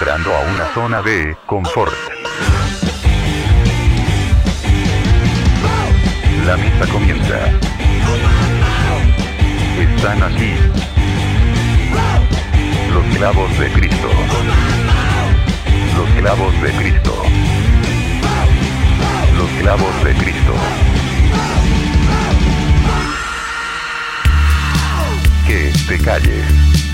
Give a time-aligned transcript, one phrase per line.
[0.00, 1.92] Entrando a una zona de confort.
[6.46, 7.36] La misa comienza.
[9.76, 10.54] Están aquí.
[12.94, 14.08] Los clavos de Cristo.
[15.96, 17.22] Los clavos de Cristo.
[19.36, 20.54] Los clavos de Cristo.
[25.44, 26.87] Que te calles.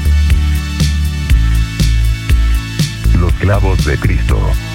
[3.44, 4.73] Los clavos de Cristo.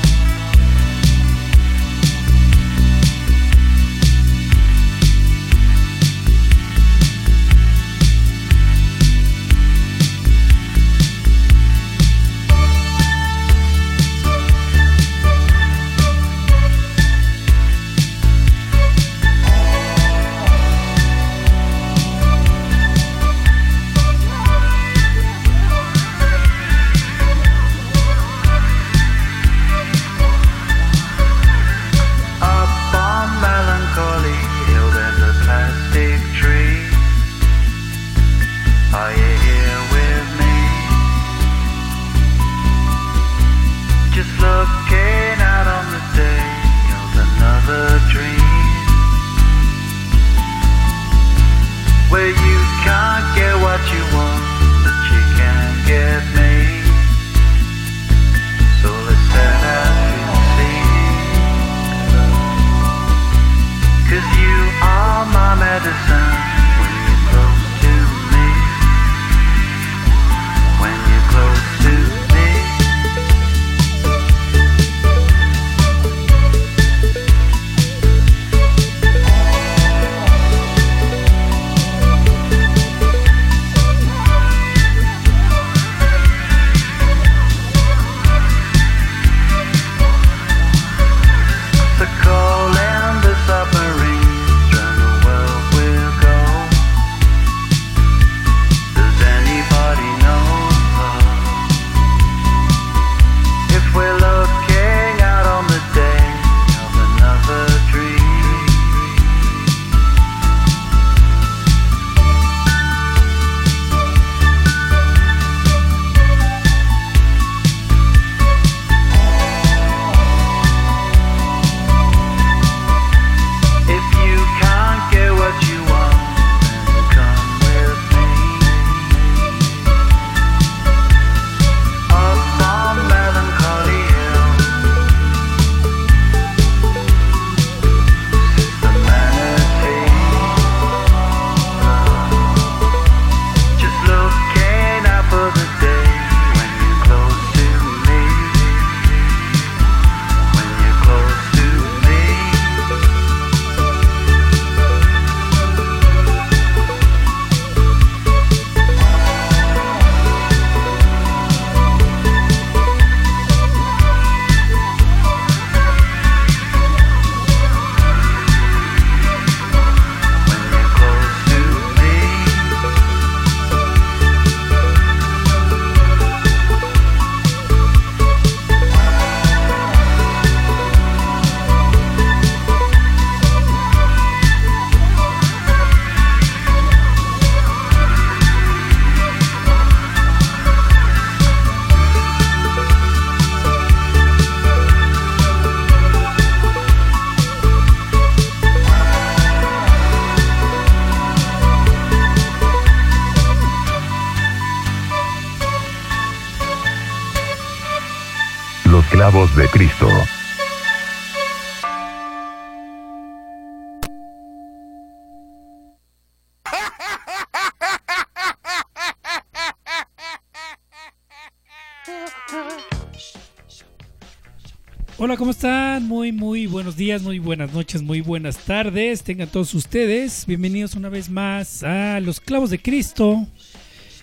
[225.22, 226.08] Hola, ¿cómo están?
[226.08, 229.22] Muy, muy buenos días, muy buenas noches, muy buenas tardes.
[229.22, 233.46] Tengan todos ustedes bienvenidos una vez más a Los Clavos de Cristo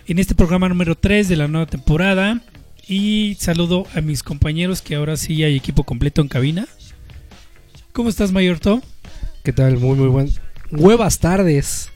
[0.07, 2.41] en este programa número 3 de la nueva temporada.
[2.89, 6.69] Y saludo a mis compañeros que ahora sí hay equipo completo en cabina.
[7.93, 8.81] ¿Cómo estás, Mayor Tom?
[9.43, 9.79] ¿Qué tal?
[9.79, 10.31] Muy, muy buen.
[10.71, 11.91] Huevas tardes.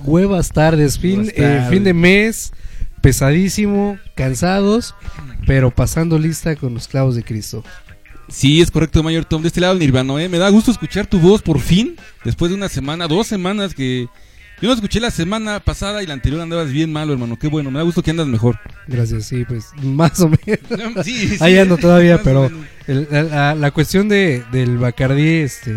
[0.00, 0.98] Huevas tardes.
[0.98, 2.52] Fin, Huevas eh, fin de mes.
[3.00, 3.98] Pesadísimo.
[4.14, 4.94] Cansados.
[5.46, 7.64] Pero pasando lista con los clavos de Cristo.
[8.28, 9.40] Sí, es correcto, Mayor Tom.
[9.40, 10.28] De este lado, Nirvano, ¿eh?
[10.28, 11.96] Me da gusto escuchar tu voz por fin.
[12.24, 14.06] Después de una semana, dos semanas que
[14.60, 17.38] Yo lo escuché la semana pasada y la anterior andabas bien malo, hermano.
[17.38, 18.58] Qué bueno, me da gusto que andas mejor.
[18.86, 20.60] Gracias, sí, pues más o menos.
[21.04, 22.50] Sí, sí, Ahí ando todavía, pero
[22.86, 25.74] el- la, cuestión de, del Bacardí este,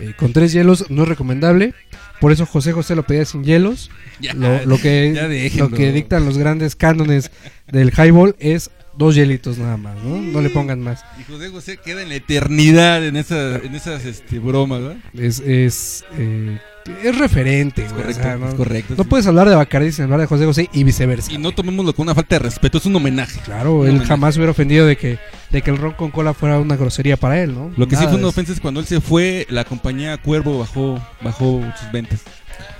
[0.00, 1.72] eh, con tres hielos no es recomendable.
[2.20, 3.90] Por eso José José lo pedía sin hielos.
[4.20, 7.30] Ya, Lo, lo que, lo que dictan los grandes cánones
[7.70, 10.20] del highball es dos hielitos nada más, ¿no?
[10.20, 11.04] No le pongan más.
[11.18, 14.96] Y José José queda en la eternidad en, esa, en esas este, bromas, ¿verdad?
[15.14, 16.58] Es, es, eh,
[17.04, 18.94] es referente, Es o correcto, sea, no, es correcto.
[18.96, 19.08] no sí.
[19.08, 21.32] puedes hablar de Bacardí sin hablar de José José y viceversa.
[21.32, 23.40] Y no tomémoslo con una falta de respeto, es un homenaje.
[23.44, 24.08] Claro, Un él homenaje.
[24.08, 25.18] jamás hubiera ofendido de que,
[25.50, 27.70] de que el ron con cola fuera una grosería para él, ¿no?
[27.76, 31.00] Lo que sí fue una ofensa es cuando él se fue, la compañía Cuervo bajó,
[31.22, 32.20] bajó sus ventas.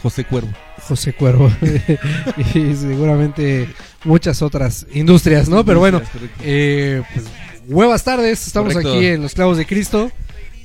[0.02, 0.49] José Cuervo.
[0.88, 1.50] José Cuervo.
[2.55, 3.69] y seguramente
[4.05, 5.64] muchas otras industrias, ¿no?
[5.64, 6.00] Pero bueno,
[6.43, 7.26] eh, pues,
[7.69, 8.94] huevas tardes, estamos Correcto.
[8.94, 10.11] aquí en Los Clavos de Cristo,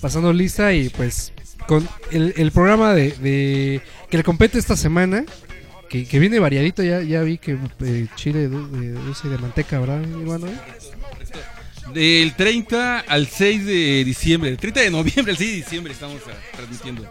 [0.01, 1.33] pasando lista y pues
[1.67, 5.25] con el, el programa de, de- que le compete esta semana,
[5.89, 9.79] que, que viene variadito, ya, ya vi que eh, chile de, de dulce de manteca,
[9.79, 10.47] ¿verdad, hermano?
[11.93, 16.17] Del 30 al 6 de diciembre, del 30 de noviembre al 6 de diciembre estamos
[16.27, 17.05] ah, transmitiendo.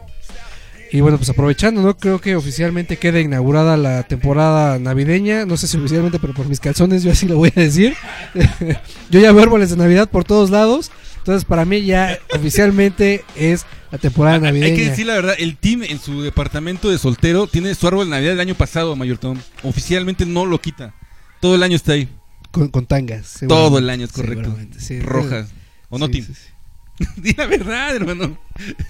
[0.93, 1.97] Y bueno, pues aprovechando, ¿no?
[1.97, 5.45] Creo que oficialmente queda inaugurada la temporada navideña.
[5.47, 7.95] No sé si oficialmente, pero por mis calzones yo así lo voy a decir.
[9.11, 10.93] yo ya veo árboles de Navidad por todos lados.
[11.19, 13.65] Entonces, para mí ya oficialmente es
[13.95, 14.77] la temporada Ah, Hay navideña.
[14.77, 18.11] que decir la verdad, el team en su departamento de soltero tiene su árbol de
[18.11, 19.39] Navidad del año pasado, Mayor Tom.
[19.63, 20.95] Oficialmente no lo quita.
[21.41, 22.09] Todo el año está ahí.
[22.51, 23.41] con, con tangas.
[23.49, 24.57] Todo el año es correcto.
[24.79, 25.01] Sí.
[25.01, 25.51] Rojas.
[25.91, 26.27] ¿O no, Sí, team?
[26.27, 27.05] sí, sí.
[27.17, 28.39] Di la verdad, hermano.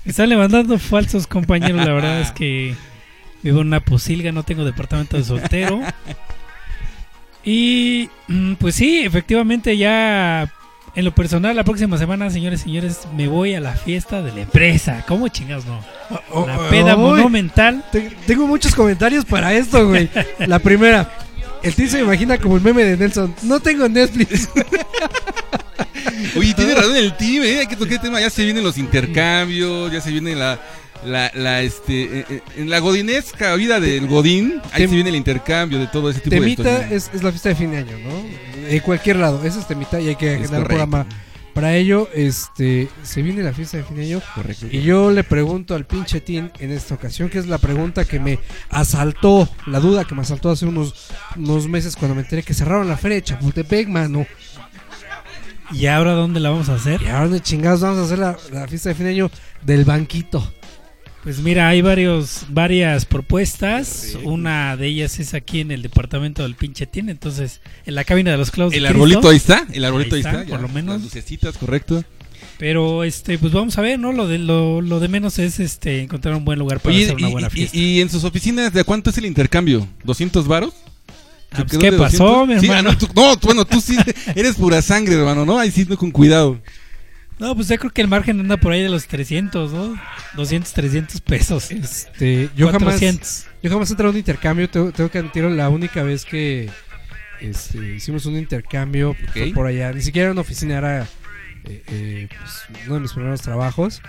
[0.05, 1.85] Están levantando falsos compañeros.
[1.87, 2.75] La verdad es que
[3.43, 5.81] vivo en una posilga, no tengo departamento de soltero.
[7.45, 10.51] Y mm, pues sí, efectivamente ya
[10.97, 14.33] en lo personal la próxima semana, señores y señores, me voy a la fiesta de
[14.33, 15.05] la empresa.
[15.09, 15.81] ¿Cómo chingados no?
[16.31, 17.85] Oh, La peda Uy, monumental.
[17.91, 20.09] te- Tengo muchos comentarios para esto, güey.
[20.39, 21.11] La primera.
[21.63, 23.35] El tío se me imagina como el meme de Nelson.
[23.43, 24.49] No tengo Netflix.
[26.37, 27.61] Oye, tiene razón el team, ¿eh?
[27.61, 28.21] Hay que tocar el tema.
[28.21, 30.61] Ya se vienen los intercambios, ya se viene la.
[31.05, 35.17] La, la, este, eh, eh, en la godinesca vida del Godín, ahí se viene el
[35.17, 37.99] intercambio de todo ese tipo de Temita es, es la fiesta de fin de año,
[37.99, 38.69] ¿no?
[38.69, 39.45] En cualquier lado.
[39.45, 41.07] Ese es Temita y hay que generar un programa.
[41.55, 44.23] Para ello, este, se viene la fiesta de fin de año.
[44.35, 44.67] Correcto.
[44.73, 48.19] Y yo le pregunto al pinche Tin en esta ocasión, que es la pregunta que
[48.19, 48.41] me
[48.71, 52.89] asaltó, la duda que me asaltó hace unos, unos meses cuando me enteré que cerraron
[52.89, 54.27] la feria de Chapultepec, mano.
[55.71, 57.01] ¿Y ahora dónde la vamos a hacer?
[57.03, 59.31] Y ahora de chingados vamos a hacer la, la fiesta de fin de año
[59.63, 60.53] del banquito.
[61.25, 64.17] Pues mira, hay varios, varias propuestas.
[64.25, 67.13] Una de ellas es aquí en el departamento del pinche tiene.
[67.13, 70.23] Entonces, en la cabina de los clavos de El arbolito ahí está, el arbolito Ahí
[70.23, 70.97] ahí, está, por lo menos.
[70.97, 72.05] Las lucecitas, correcto.
[72.59, 74.13] Pero este, pues vamos a ver, ¿no?
[74.13, 77.17] Lo de lo, lo de menos es este encontrar un buen lugar para Oye, hacer
[77.17, 77.77] una y, buena fiesta.
[77.77, 79.89] y en sus oficinas, ¿de cuánto es el intercambio?
[80.05, 80.75] ¿200 varos?
[81.51, 82.49] Ah, pues, ¿Quedó ¿Qué pasó, 200?
[82.49, 82.91] mi Sí, hermano?
[82.91, 83.97] ah, no, tú, no, tú- bueno, tú sí
[84.37, 85.59] eres pura sangre, hermano, ¿no?
[85.59, 86.61] Ahí sí, no, con cuidado.
[87.39, 89.95] No, pues yo creo que el margen anda por ahí de los 300, ¿no?
[90.37, 91.71] 200, 300 pesos.
[91.73, 93.47] Este, yo jamás 400.
[93.63, 96.71] yo jamás he entrado a un intercambio, tengo, tengo que admitirlo, la única vez que
[97.41, 99.55] este, hicimos un intercambio fue Ok.
[99.55, 101.03] por allá, ni siquiera era una oficina, era
[101.65, 104.01] eh, eh, pues, uno de mis primeros trabajos.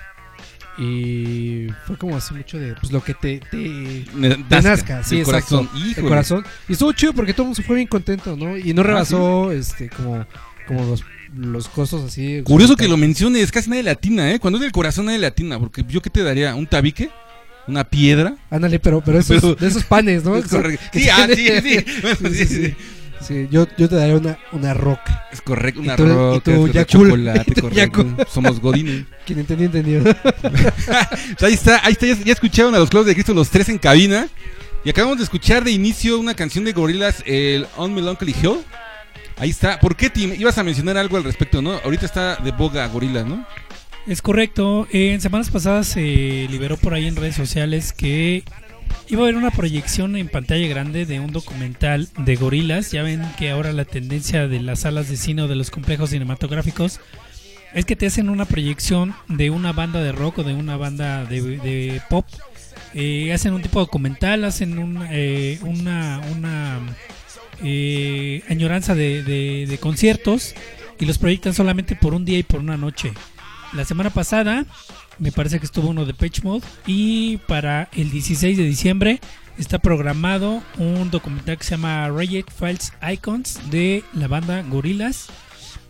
[0.77, 4.05] Y fue como así mucho de pues lo que te, te,
[4.50, 5.70] nazca, sí, del exacto, corazón.
[5.96, 6.46] el corazón.
[6.67, 8.58] Y estuvo chido porque todo el mundo se fue bien contento, ¿no?
[8.58, 10.25] Y no Ah, rebasó este como,
[10.67, 11.01] como los,
[11.36, 12.41] los costos así.
[12.44, 14.39] Curioso que lo menciones, casi nadie latina, ¿eh?
[14.39, 17.10] Cuando es del corazón nadie latina, porque yo qué te daría, un tabique,
[17.67, 18.36] una piedra.
[18.50, 20.36] Ándale, pero, pero esos, Pero- de esos panes, ¿no?
[20.38, 20.86] Es correcto.
[20.91, 21.86] Que Sí, ah, sí, sí.
[22.01, 22.74] Bueno, sí, sí.
[23.22, 25.25] Sí, yo, yo te daría una, una roca.
[25.32, 27.10] Es correcto, una Y tú- y roca, es correcto, Yakult.
[27.10, 28.17] chocolate, Y correcto.
[28.32, 29.05] Somos godines.
[29.25, 30.03] Quien entendió, entendió.
[31.41, 33.77] Ahí está, ahí está, ya, ya escucharon a los Clavos de Cristo los tres en
[33.77, 34.27] cabina.
[34.84, 38.58] Y acabamos de escuchar de inicio una canción de Gorillaz, el On Melancholy Hill.
[39.38, 39.80] Ahí está.
[39.80, 40.34] ¿Por qué, Tim?
[40.34, 41.74] Ibas a mencionar algo al respecto, ¿no?
[41.84, 43.46] Ahorita está de boga Gorillaz, ¿no?
[44.08, 44.88] Es correcto.
[44.92, 48.44] En semanas pasadas se liberó por ahí en redes sociales que
[49.10, 52.92] iba a haber una proyección en pantalla grande de un documental de gorilas.
[52.92, 56.12] Ya ven que ahora la tendencia de las salas de cine o de los complejos
[56.12, 57.00] cinematográficos
[57.74, 61.25] es que te hacen una proyección de una banda de rock o de una banda
[61.25, 62.25] de, de pop.
[62.94, 66.80] Eh, hacen un tipo de documental, hacen un, eh, una, una
[67.63, 70.55] eh, añoranza de, conciertos
[71.00, 73.13] y los proyectan solamente por un día y por una noche.
[73.74, 74.65] La semana pasada
[75.19, 79.19] me parece que estuvo uno de Pitch Mode y para el 16 de diciembre
[79.57, 85.27] está programado un documental que se llama Reject Files Icons de la banda Gorillaz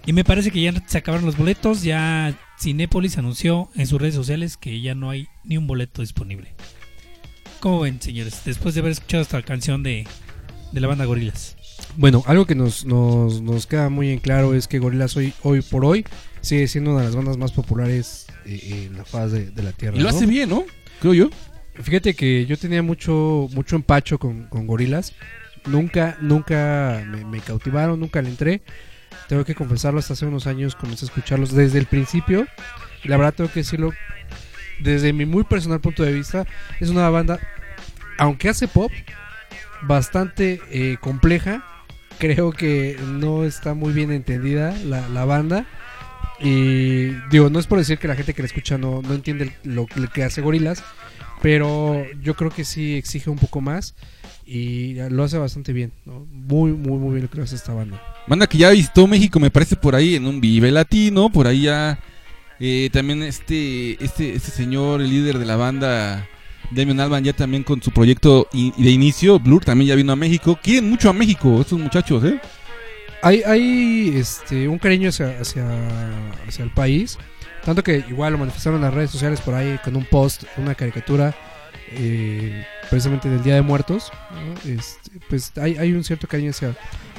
[0.05, 4.15] y me parece que ya se acabaron los boletos, ya Cinépolis anunció en sus redes
[4.15, 6.55] sociales que ya no hay ni un boleto disponible.
[7.65, 8.43] ¿cómo ven, señores?
[8.45, 10.05] Después de haber escuchado esta canción de,
[10.71, 11.54] de la banda Gorilas.
[11.97, 15.61] Bueno, algo que nos, nos, nos queda muy en claro es que Gorillaz hoy, hoy
[15.61, 16.05] por hoy
[16.41, 19.71] sigue siendo una de las bandas más populares eh, en la faz de, de la
[19.71, 19.95] Tierra.
[19.95, 20.15] Y lo ¿no?
[20.15, 20.65] hace bien, ¿no?
[20.99, 21.29] Creo yo.
[21.75, 25.13] Fíjate que yo tenía mucho, mucho empacho con, con gorilas.
[25.65, 28.61] Nunca, nunca me, me cautivaron, nunca le entré.
[29.27, 32.45] Tengo que confesarlo, hasta hace unos años comencé a escucharlos desde el principio.
[33.03, 33.91] Y la verdad tengo que decirlo,
[34.79, 36.45] desde mi muy personal punto de vista,
[36.79, 37.39] es una banda,
[38.17, 38.91] aunque hace pop,
[39.83, 41.63] bastante eh, compleja.
[42.19, 45.65] Creo que no está muy bien entendida la, la banda.
[46.39, 49.55] Y digo, no es por decir que la gente que la escucha no, no entiende
[49.63, 50.83] lo, que hace Gorilas,
[51.41, 53.95] pero yo creo que sí exige un poco más
[54.45, 55.93] y lo hace bastante bien.
[56.05, 58.01] Muy, muy, muy bien lo que hace esta banda.
[58.27, 61.63] Banda que ya visitó México, me parece por ahí en un Vive Latino, por ahí
[61.63, 61.99] ya
[62.59, 66.27] eh, también este, este, este señor, el líder de la banda,
[66.71, 70.59] Damien Alban, ya también con su proyecto de inicio, Blur también ya vino a México.
[70.61, 72.39] Quieren mucho a México estos muchachos, ¿eh?
[73.21, 75.65] Hay, hay este, un cariño hacia, hacia,
[76.47, 77.17] hacia el país.
[77.63, 80.75] Tanto que igual lo manifestaron en las redes sociales por ahí con un post, una
[80.75, 81.35] caricatura
[81.91, 84.11] eh, precisamente del Día de Muertos.
[84.31, 84.71] ¿no?
[84.71, 86.75] Este, pues hay, hay un cierto cariño hacia,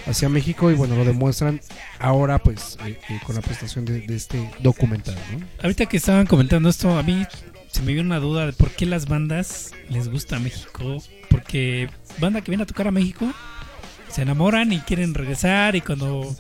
[0.07, 1.61] hacia México y bueno, lo demuestran
[1.99, 5.17] ahora pues eh, eh, con la presentación de, de este documental.
[5.33, 5.45] ¿no?
[5.63, 7.27] Ahorita que estaban comentando esto, a mí
[7.77, 11.03] se me vio una duda de por qué las bandas les gusta México.
[11.29, 13.31] Porque banda que viene a tocar a México
[14.09, 16.35] se enamoran y quieren regresar y cuando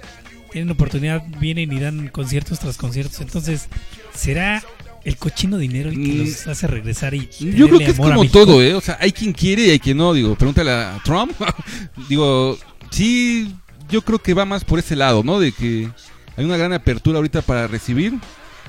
[0.50, 3.20] tienen oportunidad vienen y dan conciertos tras conciertos.
[3.20, 3.68] Entonces,
[4.14, 4.64] ¿será
[5.04, 6.18] el cochino dinero el que Mm.
[6.20, 8.72] los hace regresar y Yo creo que es como todo, ¿eh?
[8.72, 10.14] O sea, hay quien quiere y hay quien no.
[10.14, 11.32] Digo, pregúntale a Trump.
[12.08, 12.58] digo,
[12.90, 13.54] sí,
[13.90, 15.38] yo creo que va más por ese lado, ¿no?
[15.38, 15.90] De que
[16.34, 18.14] hay una gran apertura ahorita para recibir.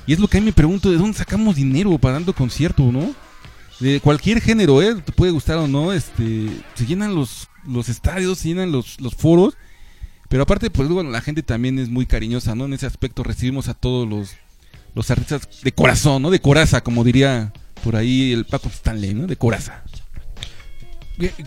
[0.08, 2.90] Y es lo que a mí me pregunto, ¿de dónde sacamos dinero para dando concierto,
[2.90, 3.14] no?
[3.78, 4.94] De cualquier género, ¿eh?
[4.94, 6.48] Te puede gustar o no, este...
[6.76, 9.58] Se llenan los, los estadios, se llenan los, los foros.
[10.30, 12.64] Pero aparte, pues bueno, la gente también es muy cariñosa, ¿no?
[12.64, 14.30] En ese aspecto recibimos a todos los,
[14.94, 16.30] los artistas de corazón, ¿no?
[16.30, 17.52] De coraza, como diría
[17.84, 19.26] por ahí el Paco Stanley, ¿no?
[19.26, 19.84] De coraza.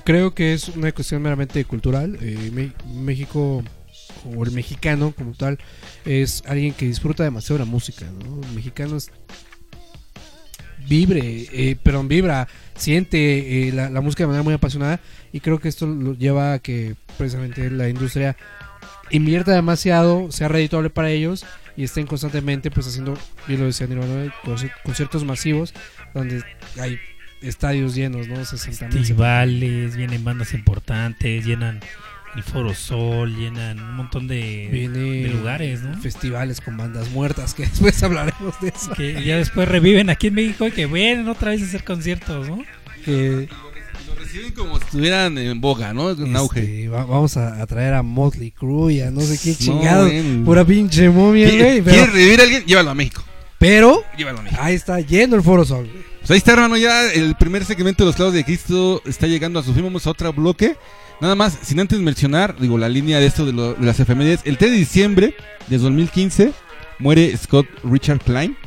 [0.03, 2.15] Creo que es una cuestión meramente cultural.
[2.22, 3.63] Eh, México,
[4.25, 5.58] o el mexicano como tal,
[6.06, 8.06] es alguien que disfruta demasiado de la música.
[8.06, 8.41] ¿no?
[8.48, 9.12] El mexicano es
[10.88, 15.00] vibre, eh, perdón, vibra, siente eh, la, música de manera muy apasionada
[15.32, 18.36] y creo que esto lo lleva a que precisamente la industria
[19.12, 21.46] invierta demasiado, sea redituable para ellos
[21.77, 25.74] y estén constantemente pues haciendo, yo lo decía Nirvana, conci- conciertos masivos
[26.13, 26.44] donde
[26.80, 26.98] hay
[27.41, 28.44] estadios llenos, ¿no?
[28.44, 31.80] 60 mil, festivales, vienen bandas importantes, llenan
[32.35, 35.97] el Foro Sol, llenan un montón de, Viene de lugares, ¿no?
[36.00, 38.91] festivales con bandas muertas, que después hablaremos de eso.
[38.93, 42.47] Que ya después reviven aquí en México y que vienen otra vez a hacer conciertos,
[42.47, 42.63] ¿no?
[43.05, 43.50] Que,
[44.07, 46.11] Lo reciben como si estuvieran en boga, ¿no?
[46.11, 46.59] En auge.
[46.61, 50.07] este, va- vamos a, a traer a Motley Crue y a no sé qué chingado.
[50.45, 51.81] pura pinche momia, güey.
[51.81, 52.63] ¿Quieres revivir a alguien?
[52.65, 53.23] Llévalo a México.
[53.57, 54.61] pero Llévalo a México.
[54.63, 55.88] ahí está lleno el Foro Sol.
[55.91, 56.03] güey.
[56.19, 56.77] Pues ahí está, hermano.
[56.77, 59.83] Ya el primer segmento de los clavos de Cristo está llegando a su fin.
[59.83, 60.75] Vamos a otro bloque.
[61.22, 64.42] Nada más, sin antes mencionar, digo, la línea de esto de, las efemérides.
[64.44, 65.36] El 3 de diciembre
[65.68, 66.51] de 2015
[66.98, 68.58] muere Scott Richard Klein,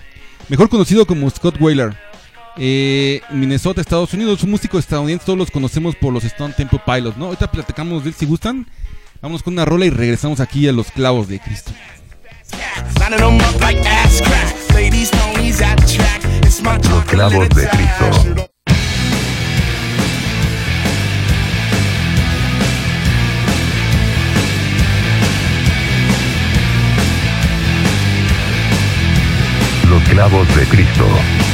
[0.48, 1.96] mejor conocido como Scott Whaler.
[2.56, 7.16] Eh, Minnesota, Estados Unidos, un músico estadounidense, todos los conocemos por los Stone Temple Pilots,
[7.16, 7.26] ¿no?
[7.26, 8.68] Ahorita platicamos de él si gustan.
[9.20, 11.72] Vamos con una rola y regresamos aquí a los clavos de Cristo.
[16.88, 18.53] Los clavos de Cristo.
[30.14, 31.53] Los clavos de Cristo.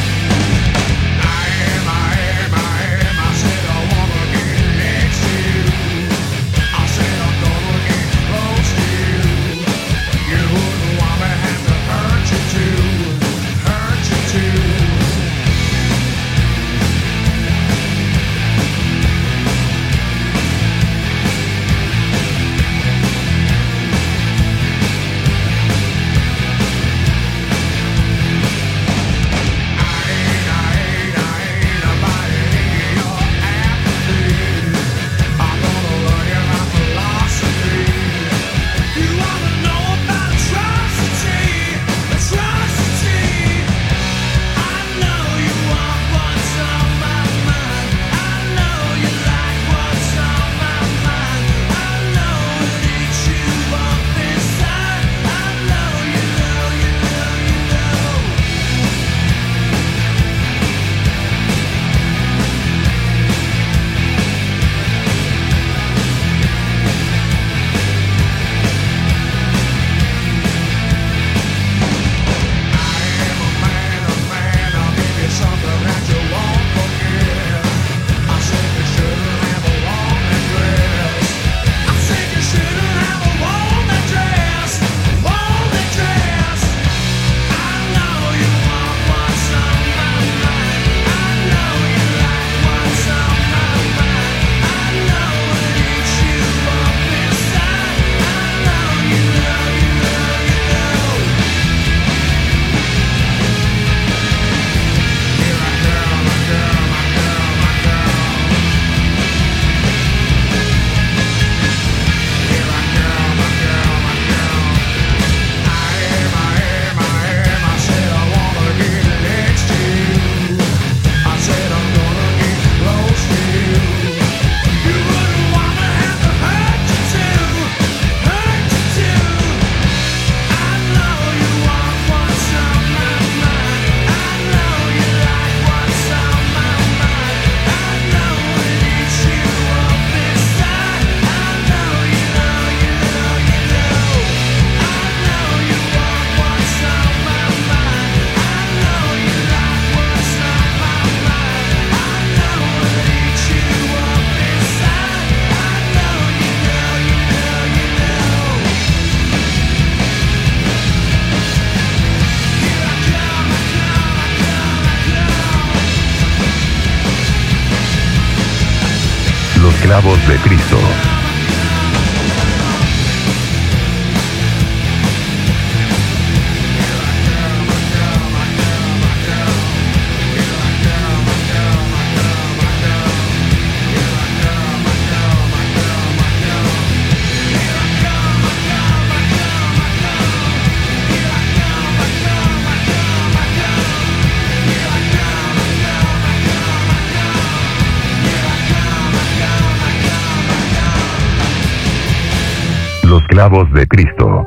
[203.41, 204.47] Los clavos de Cristo.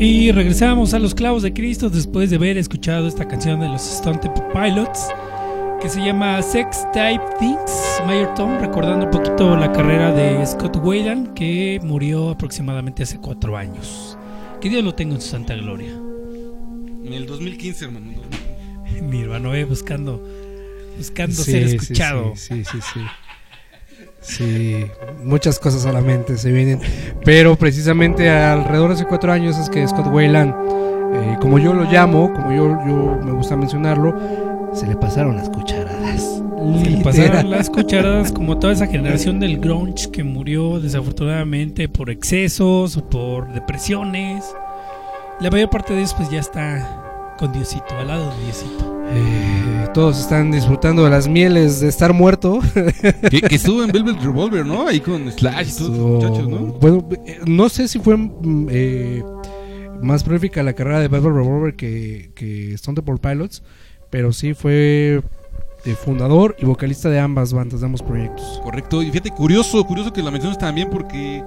[0.00, 3.88] Y regresamos a los clavos de Cristo después de haber escuchado esta canción de los
[3.88, 5.08] Stone Temple Pilots
[5.80, 10.76] que se llama Sex Type Things, Mayor Tom, recordando un poquito la carrera de Scott
[10.82, 14.18] Wayland que murió aproximadamente hace cuatro años.
[14.60, 16.07] Que Dios lo tenga en su santa gloria.
[17.08, 18.06] En el 2015, hermano.
[19.00, 20.22] Mi hermano eh, buscando,
[20.98, 22.34] buscando Sí, ser escuchado.
[22.36, 22.82] Sí, sí, sí.
[22.92, 23.00] sí.
[24.20, 24.84] Sí,
[25.24, 26.80] muchas cosas a la mente se vienen.
[27.24, 31.90] Pero precisamente alrededor de hace cuatro años es que Scott Wayland, eh, como yo lo
[31.90, 34.14] llamo, como yo, yo me gusta mencionarlo,
[34.74, 36.42] se le pasaron las cucharadas.
[36.82, 42.10] Se le pasaron las cucharadas como toda esa generación del grunge que murió desafortunadamente por
[42.10, 44.44] excesos o por depresiones.
[45.40, 49.04] La mayor parte de ellos pues ya está con Diosito, al lado de Diosito.
[49.10, 52.60] Eh, todos están disfrutando de las mieles de estar muerto.
[53.30, 54.88] que, que estuvo en Velvet Revolver, ¿no?
[54.88, 56.58] Ahí con Slash y todos los muchachos, ¿no?
[56.58, 59.24] Bueno, eh, no sé si fue mm, eh,
[60.02, 63.62] más prolífica la carrera de Velvet Revolver que, que Stone Temple Pilots,
[64.10, 65.22] pero sí fue
[65.84, 68.60] eh, fundador y vocalista de ambas bandas, de ambos proyectos.
[68.64, 69.02] Correcto.
[69.02, 71.44] Y fíjate, curioso, curioso que la mencionas también porque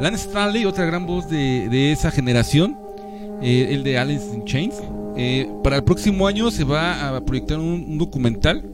[0.00, 2.78] Lance Stanley, otra gran voz de, de esa generación,
[3.42, 4.76] eh, el de Alice in Chains,
[5.16, 8.64] eh, para el próximo año se va a proyectar un, un documental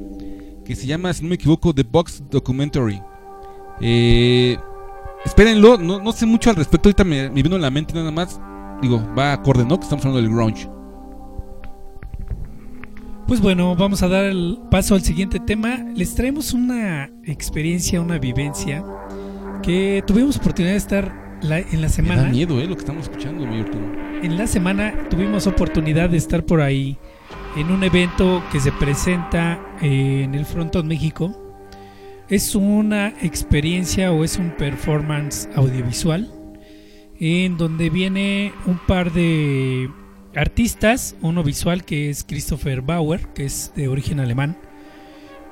[0.65, 3.01] que se llama, si no me equivoco, The Box Documentary.
[3.81, 4.57] Eh,
[5.25, 8.11] espérenlo, no, no sé mucho al respecto, ahorita me, me vino a la mente nada
[8.11, 8.41] más.
[8.83, 9.77] Digo, va acorde, ¿no?
[9.79, 10.69] Que estamos hablando del grunge.
[13.27, 15.85] Pues bueno, vamos a dar el paso al siguiente tema.
[15.95, 18.83] Les traemos una experiencia, una vivencia
[19.63, 22.23] que tuvimos oportunidad de estar la- en la Me semana.
[22.23, 22.67] da miedo, ¿eh?
[22.67, 23.45] Lo que estamos escuchando.
[24.21, 26.99] En la semana tuvimos oportunidad de estar por ahí
[27.57, 31.57] en un evento que se presenta eh, en el Frontón México.
[32.29, 36.29] Es una experiencia o es un performance audiovisual
[37.21, 39.89] en donde viene un par de
[40.35, 44.59] artistas, uno visual que es Christopher Bauer, que es de origen alemán,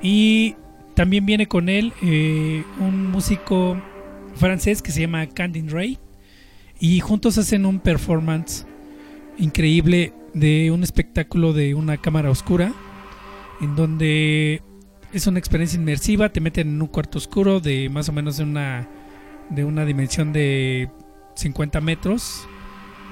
[0.01, 0.55] y
[0.93, 3.81] también viene con él eh, un músico
[4.35, 5.97] francés que se llama Candin Ray
[6.79, 8.65] y juntos hacen un performance
[9.37, 12.73] increíble de un espectáculo de una cámara oscura
[13.61, 14.61] en donde
[15.13, 18.43] es una experiencia inmersiva te meten en un cuarto oscuro de más o menos de
[18.43, 18.87] una
[19.49, 20.89] de una dimensión de
[21.35, 22.47] 50 metros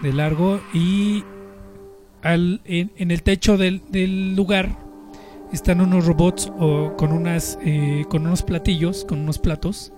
[0.03, 1.23] de largo y
[2.21, 4.77] al, en, el techo del, del lugar
[5.53, 9.93] están unos robots o con unas eh, con unos platillos con unos platos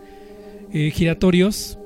[0.71, 1.79] eh, giratorios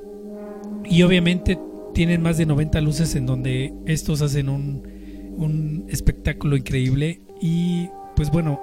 [0.84, 1.58] y obviamente
[1.94, 4.82] tienen más de 90 luces en donde estos hacen un,
[5.36, 8.60] un espectáculo increíble y pues bueno,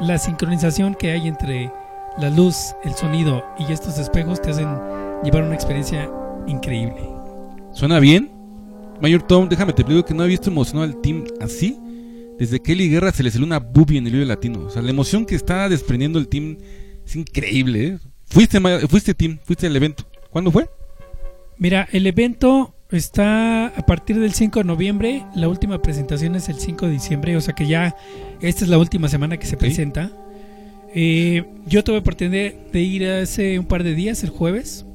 [0.00, 1.70] la sincronización que hay entre
[2.18, 4.68] la luz, el sonido y estos espejos te hacen
[5.22, 6.10] llevar una experiencia
[6.46, 7.00] increíble.
[7.72, 8.30] ¿Suena bien?
[9.00, 11.78] Mayor Tom, déjame te pido que no he visto emocionado al team así
[12.38, 14.60] desde que Eli Guerra se le salió una boobie en el video latino.
[14.66, 16.58] O sea, la emoción que está desprendiendo el team
[17.04, 17.98] es increíble, ¿eh?
[18.26, 20.04] Fuiste, fuiste team, fuiste al evento.
[20.30, 20.68] ¿Cuándo fue?
[21.58, 26.56] Mira, el evento está a partir del 5 de noviembre, la última presentación es el
[26.56, 27.96] 5 de diciembre, o sea que ya
[28.40, 30.10] esta es la última semana que se presenta.
[30.94, 34.86] Eh, yo tuve oportunidad de ir hace un par de días, el jueves,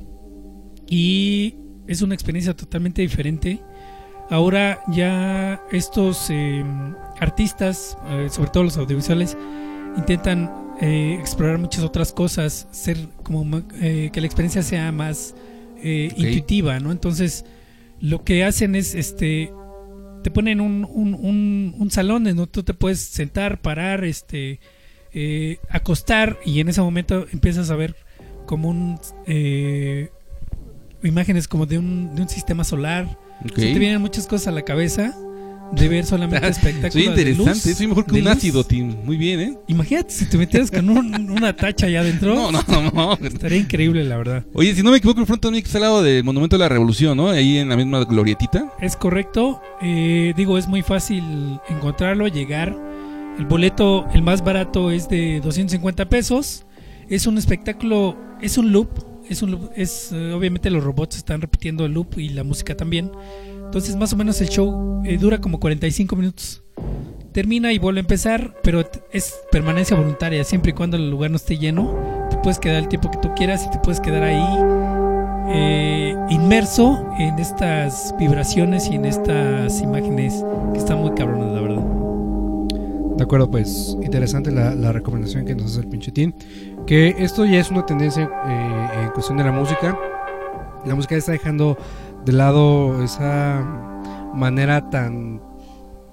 [0.88, 1.56] y
[1.88, 3.60] es una experiencia totalmente diferente.
[4.30, 6.64] Ahora ya estos eh,
[7.20, 9.38] artistas, eh, sobre todo los audiovisuales,
[9.98, 15.36] intentan eh, explorar muchas otras cosas, ser como eh, que la experiencia sea más
[15.84, 16.92] eh, intuitiva, ¿no?
[16.92, 17.46] Entonces,
[18.00, 19.52] lo que hacen es, este,
[20.24, 24.60] te ponen un, un, un, un salón en donde tú te puedes sentar, parar, este,
[25.14, 27.96] eh, acostar y en ese momento empiezas a ver
[28.46, 30.10] como un eh,
[31.04, 33.06] imágenes como de un, de un sistema solar.
[33.44, 33.52] Ok.
[33.58, 35.16] O sea, te vienen muchas cosas a la cabeza
[35.74, 36.94] de ver solamente espectáculos.
[36.94, 38.28] Soy interesante, de luz, soy mejor que un luz.
[38.34, 38.96] ácido, Tim.
[39.06, 39.58] Muy bien, ¿eh?
[39.68, 42.36] Imagínate si te metieras con un- una tacha allá adentro.
[42.36, 42.92] No, no, no.
[42.92, 43.14] no.
[43.28, 44.46] Estaría increíble, la verdad.
[44.54, 46.70] Oye, si no me equivoco, el front también está al lado del Monumento de la
[46.70, 47.30] Revolución, ¿no?
[47.30, 48.72] Ahí en la misma glorietita.
[48.82, 49.62] Es correcto.
[49.82, 51.24] Eh, digo, es muy fácil
[51.70, 52.76] encontrarlo, llegar.
[53.40, 56.66] El boleto, el más barato, es de 250 pesos.
[57.10, 58.90] Es un espectáculo, es un loop.
[59.30, 62.76] Es un loop, es, eh, obviamente los robots están repitiendo el loop y la música
[62.76, 63.12] también.
[63.72, 66.62] Entonces, más o menos el show eh, dura como 45 minutos.
[67.32, 71.38] Termina y vuelve a empezar, pero es permanencia voluntaria, siempre y cuando el lugar no
[71.38, 71.96] esté lleno.
[72.30, 74.44] Te puedes quedar el tiempo que tú quieras y te puedes quedar ahí
[75.54, 81.84] eh, inmerso en estas vibraciones y en estas imágenes que están muy cabronas, la verdad.
[83.16, 86.36] De acuerdo, pues interesante la, la recomendación que nos hace el pinchetín.
[86.86, 89.98] Que esto ya es una tendencia eh, en cuestión de la música.
[90.86, 91.78] La música está dejando
[92.26, 93.62] de lado esa
[94.34, 95.42] manera tan,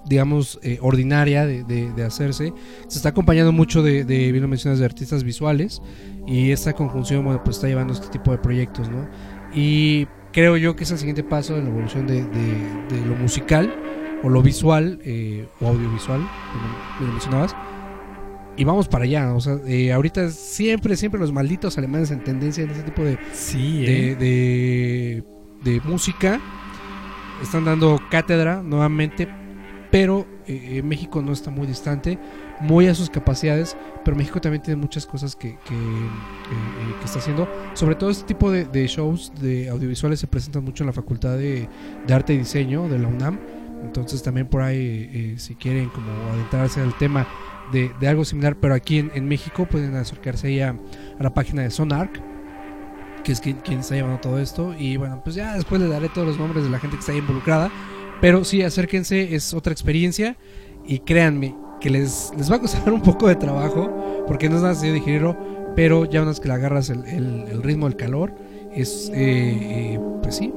[0.07, 2.53] digamos, eh, ordinaria de, de- de hacerse.
[2.89, 5.83] Se está acompañando mucho de, de, bien lo mencionas, de artistas visuales.
[6.27, 9.09] Y esta conjunción, bueno, pues está llevando este tipo de proyectos, ¿no?
[9.55, 12.21] Y creo yo que es el siguiente paso en la evolución de,
[13.07, 13.75] lo musical
[14.23, 17.57] o lo visual eh, o audiovisual, como lo mencionabas.
[18.57, 22.65] Y vamos para allá, o sea, eh, ahorita siempre, siempre los malditos alemanes en tendencia
[22.65, 25.23] en ese tipo de, Sí, de, eh.
[25.63, 26.41] De, música
[27.43, 29.29] están dando cátedra nuevamente,
[29.91, 32.19] pero eh, México no está muy distante,
[32.61, 37.19] muy a sus capacidades, pero México también tiene muchas cosas que, que, eh, eh, está
[37.19, 37.49] haciendo.
[37.75, 41.69] Sobre todo este tipo de, shows de audiovisuales se presentan mucho en la Facultad de,
[42.07, 43.39] de Arte y Diseño de la UNAM.
[43.83, 47.27] Entonces también por ahí, eh, si quieren como adentrarse al tema
[47.73, 51.63] de, de algo similar, pero aquí en, México pueden acercarse ahí a, a la página
[51.63, 52.21] de Sonarc,
[53.29, 54.75] que es quien, quien está llevando todo esto.
[54.79, 57.13] Y bueno, pues ya después les daré todos los nombres de la gente que está
[57.13, 57.71] ahí involucrada.
[58.23, 60.39] Pero sí, acérquense, es otra experiencia.
[60.87, 64.63] Y créanme que les, les va a costar un poco de trabajo, porque no es
[64.63, 65.37] nada sencillo digerirlo,
[65.77, 68.35] pero ya una vez que le agarras el, el- el ritmo, el calor,
[68.75, 70.51] es, eh, eh, pues sí,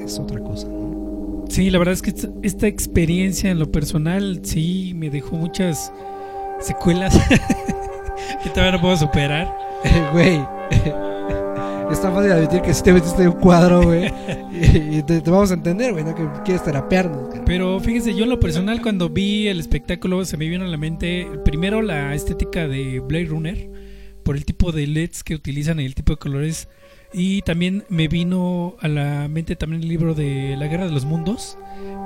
[0.00, 0.66] es otra cosa.
[0.66, 1.44] ¿no?
[1.48, 5.92] Sí, la verdad es que esta- esta experiencia en lo personal sí me dejó muchas
[6.58, 7.16] secuelas
[8.42, 9.56] que todavía no puedo superar.
[10.12, 10.40] Güey,
[11.90, 14.12] es tan fácil admitir que si te metiste en un cuadro, güey,
[14.52, 17.28] y, y te, te vamos a entender, güey, no que quieres terapearnos.
[17.30, 17.44] cara.
[17.44, 20.76] Pero fíjese, yo en lo personal cuando vi el espectáculo se me vino a la
[20.76, 23.70] mente primero la estética de Blade Runner
[24.24, 26.68] por el tipo de LEDs que utilizan y el tipo de colores
[27.12, 31.04] y también me vino a la mente también el libro de La Guerra de los
[31.04, 31.56] Mundos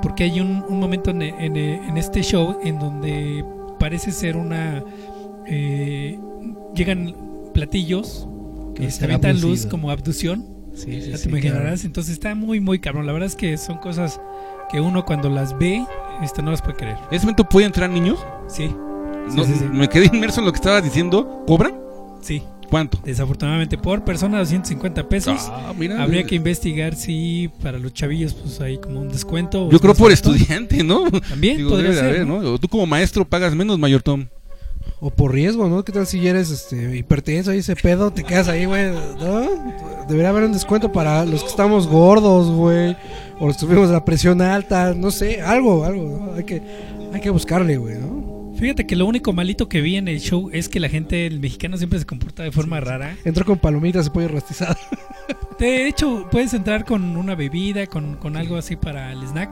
[0.03, 3.43] porque hay un, un momento en, en- en este show en donde
[3.79, 4.83] parece ser una
[5.47, 6.19] eh,
[6.75, 7.15] llegan
[7.55, 8.27] platillos
[9.01, 11.81] Avientan luz como abducción Sí, sí, ya sí, te imaginarás, claro.
[11.87, 13.05] entonces está muy, muy cabrón.
[13.05, 14.21] La verdad es que son cosas
[14.71, 15.85] que uno cuando las ve,
[16.23, 16.97] este, no las puede creer.
[17.09, 18.19] ¿En ese momento pueden entrar niños?
[18.47, 18.73] Sí,
[19.35, 19.65] No, sí, sí.
[19.65, 21.43] Me quedé inmerso en lo que estabas diciendo.
[21.47, 21.73] ¿Cobran?
[22.21, 22.41] sí.
[22.69, 22.99] ¿Cuánto?
[23.03, 25.49] Desafortunadamente, por persona 250 pesos.
[25.51, 26.01] Ah, mira.
[26.01, 29.69] Habría que investigar si para los chavillos pues hay como un descuento.
[29.69, 31.11] Yo creo por estudiante, ¿no?
[31.29, 32.41] También Digo, podría ser, haber, ¿no?
[32.41, 32.53] ¿no?
[32.53, 34.25] O tú como maestro pagas menos, mayor Tom.
[35.03, 35.83] O por riesgo, ¿no?
[35.83, 38.13] ¿Qué tal si eres este, hipertenso y ese pedo?
[38.13, 39.49] Te quedas ahí, güey, ¿no?
[40.07, 42.95] Debería haber un descuento para los que estamos gordos, güey.
[43.39, 46.35] O los que tuvimos la presión alta, no sé, algo, algo, ¿no?
[46.35, 46.61] Hay que,
[47.11, 48.53] hay que buscarle, güey, ¿no?
[48.59, 51.39] Fíjate que lo único malito que vi en el show es que la gente, el
[51.39, 53.17] mexicano siempre se comporta de forma rara.
[53.25, 54.77] Entró con palomitas y pollo rostizado.
[55.57, 59.49] De hecho, puedes entrar con una bebida, con, con algo así para el snack.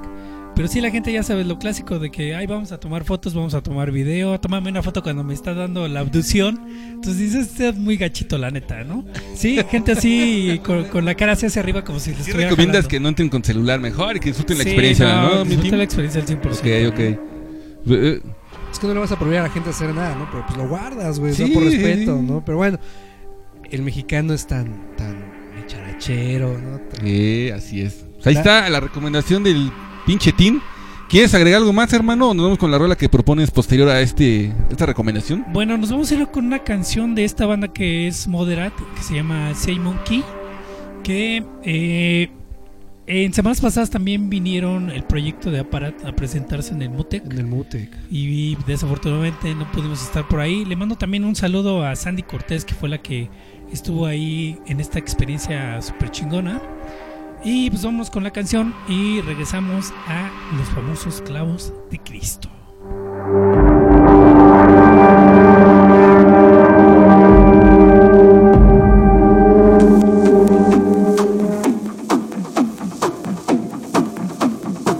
[0.59, 3.33] Pero sí, la gente ya sabe lo clásico de que, ay, vamos a tomar fotos,
[3.33, 6.59] vamos a tomar video, tómame una foto cuando me está dando la abducción.
[6.95, 9.05] Entonces dices, este es muy gachito, la neta, ¿no?
[9.35, 12.49] Sí, gente así, con, con la cara hacia hacia arriba, como si les ¿Qué estuviera
[12.49, 12.89] recomiendas jalando.
[12.89, 15.45] que no entren con celular mejor y que disfruten la Sí, experiencia, no?
[15.45, 16.89] mi disfruta la experiencia al 100%.
[16.89, 16.99] Ok, ok.
[17.91, 18.21] Eh,
[18.73, 20.27] Es que no le vas a prohibir a la gente hacer nada, ¿no?
[20.29, 21.53] Pero pues lo guardas, güey, Sí, ¿no?
[21.53, 22.25] por respeto, sí.
[22.27, 22.43] ¿no?
[22.43, 22.79] Pero bueno,
[23.71, 25.23] el mexicano es tan, tan
[25.67, 26.79] charachero, ¿no?
[26.79, 28.05] Tan- Eh, así es.
[28.15, 29.71] Pues ahí La- está la recomendación del
[30.05, 30.59] pinche Tim.
[31.09, 32.29] ¿Quieres agregar algo más, hermano?
[32.29, 35.43] ¿O nos vamos con la rola que propones posterior a este esta recomendación?
[35.51, 39.01] Bueno, nos vamos a ir con una canción de esta banda que es Moderat, que
[39.01, 40.23] se llama Say Monkey,
[41.03, 42.29] que eh,
[43.07, 47.39] en semanas pasadas también vinieron el proyecto de Aparat a presentarse en el Mutec En
[47.39, 47.89] el Mutec.
[48.11, 50.63] y desafortunadamente no pudimos estar por ahí.
[50.63, 53.31] Le mando también un saludo a Sandy Cortés, que fue la que
[53.73, 56.61] estuvo ahí en esta experiencia súper chingona.
[57.43, 62.49] Y pues vamos con la canción y regresamos a los famosos clavos de Cristo.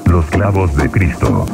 [0.05, 1.45] Los clavos de Cristo.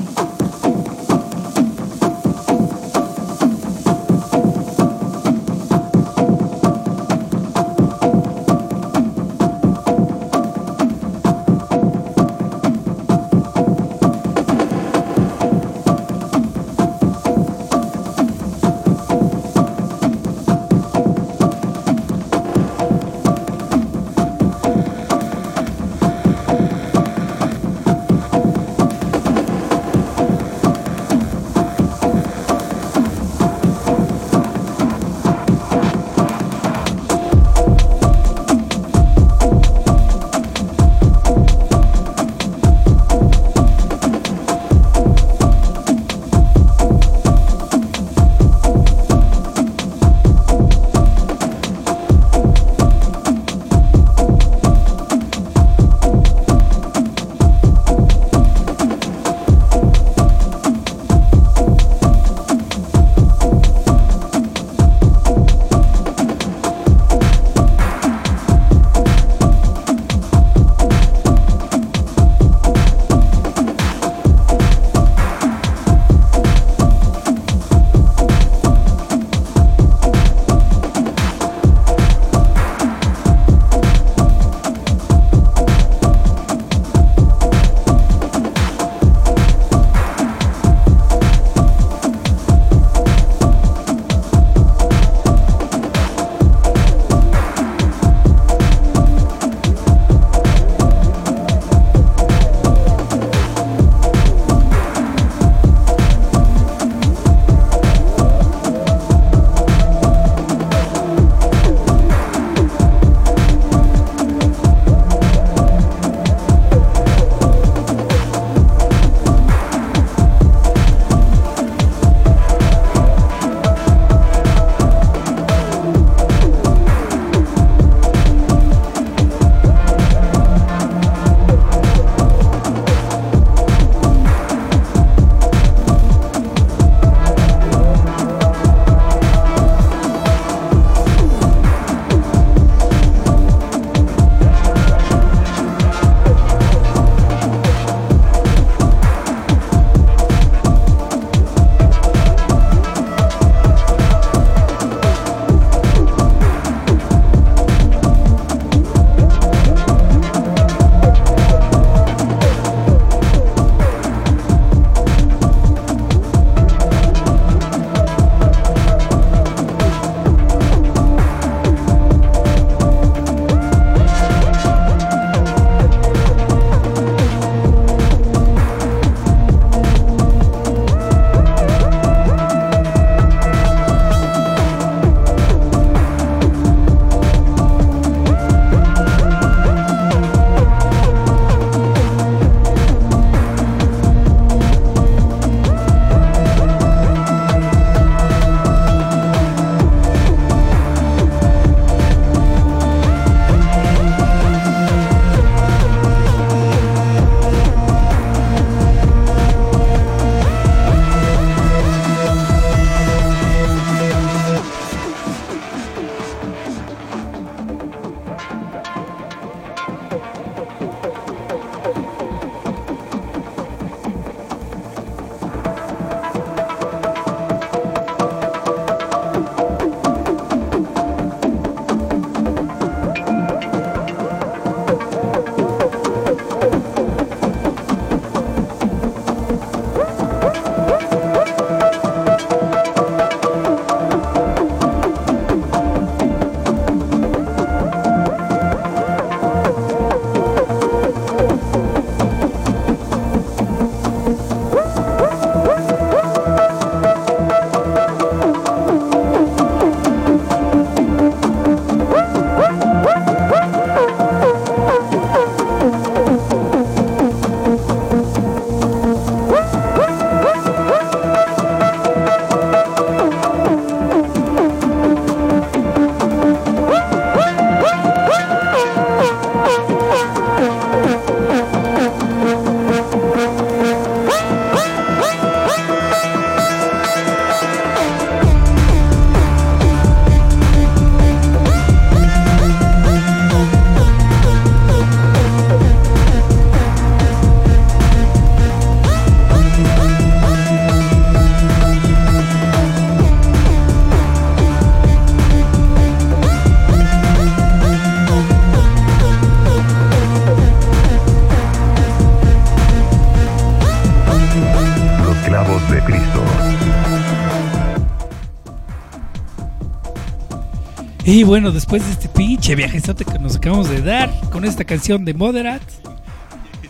[321.45, 325.33] Bueno, después de este pinche viajezote que nos acabamos de dar con esta canción de
[325.33, 325.81] Moderat,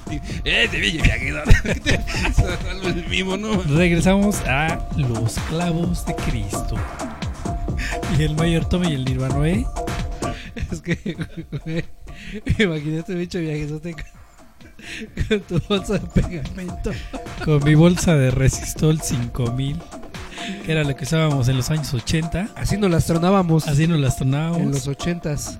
[0.45, 0.69] Eh,
[3.67, 6.75] regresamos a Los Clavos de Cristo.
[8.17, 9.65] Y el Mayor Tommy y el Nirvana, ¿eh?
[10.71, 11.17] Es que,
[11.65, 11.85] güey,
[12.59, 14.03] imagínate un bicho viajezote con,
[15.27, 16.91] con tu bolsa de pegamento.
[17.43, 19.77] Con mi bolsa de Resistol 5000,
[20.65, 22.49] que era lo que usábamos en los años 80.
[22.55, 25.59] Así nos las tronábamos Así nos las en los ochentas.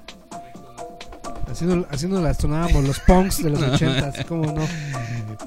[1.49, 4.67] Así nos, así nos las tronábamos los punks de los ochentas, ¿cómo no?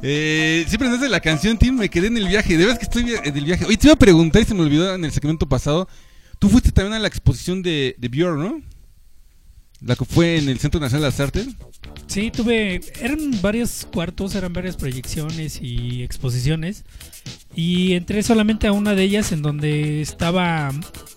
[0.02, 2.56] Eh, siempre desde la canción, Tim, me quedé en el viaje.
[2.56, 3.64] De verdad que estoy en el viaje.
[3.64, 5.88] Oye, te iba a preguntar y se me olvidó en el segmento pasado.
[6.38, 8.62] Tú fuiste también a la exposición de, de Björn, ¿no?
[9.80, 11.48] La que fue en el Centro Nacional de las Artes.
[12.06, 12.80] Sí, tuve.
[13.00, 16.84] Eran varios cuartos, eran varias proyecciones y exposiciones.
[17.60, 20.70] Y entré solamente a una de ellas en donde estaba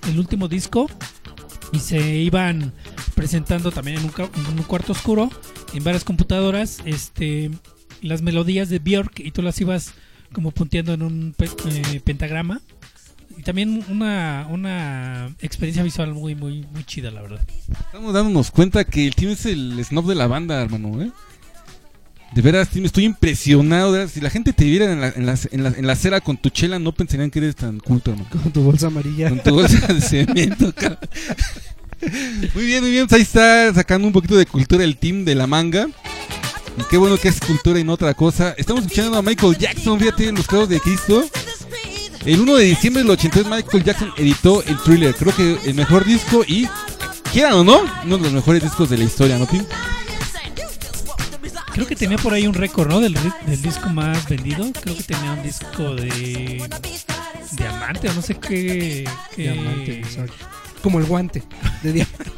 [0.09, 0.89] el último disco.
[1.71, 2.73] Y se iban
[3.13, 5.29] presentando también en un, en un cuarto oscuro,
[5.75, 7.51] en varias computadoras, este
[8.01, 9.93] las melodías de Björk y tú las ibas
[10.33, 12.59] como punteando en un pe- eh, pentagrama.
[13.37, 17.45] Y también una, una experiencia visual muy, muy, muy chida, la verdad.
[17.85, 21.11] Estamos dándonos cuenta que el Tim es el snob de la banda, hermano, ¿eh?
[22.33, 23.91] De veras, estoy impresionado.
[23.91, 24.13] de veras.
[24.13, 26.37] Si la gente te viera en la, en, la, en, la, en la acera con
[26.37, 28.29] tu chela, no pensarían que eres tan culto, hermano.
[28.29, 29.29] Con tu bolsa amarilla.
[29.29, 30.73] Con tu bolsa de cemento.
[32.55, 33.07] Muy bien, muy bien.
[33.07, 35.87] Pues ahí está sacando un poquito de cultura el team de la manga.
[36.77, 38.55] Y qué bueno que es cultura y no otra cosa.
[38.57, 41.23] Estamos escuchando a Michael Jackson, fíjate, en los clavos de Cristo.
[42.25, 45.13] El 1 de diciembre del 83 Michael Jackson editó el thriller.
[45.13, 46.67] Creo que el mejor disco y,
[47.31, 49.63] quieran o no, uno de los mejores discos de la historia, ¿no, Tim?
[51.81, 52.99] Creo que tenía por ahí un récord, ¿no?
[52.99, 53.15] Del,
[53.59, 54.71] disco más vendido.
[54.83, 56.61] Creo que tenía un disco de
[57.53, 59.09] diamante o no sé qué.
[59.35, 60.45] qué- Diamante, exacto.
[60.83, 61.41] Como el guante
[61.81, 62.31] de diamante.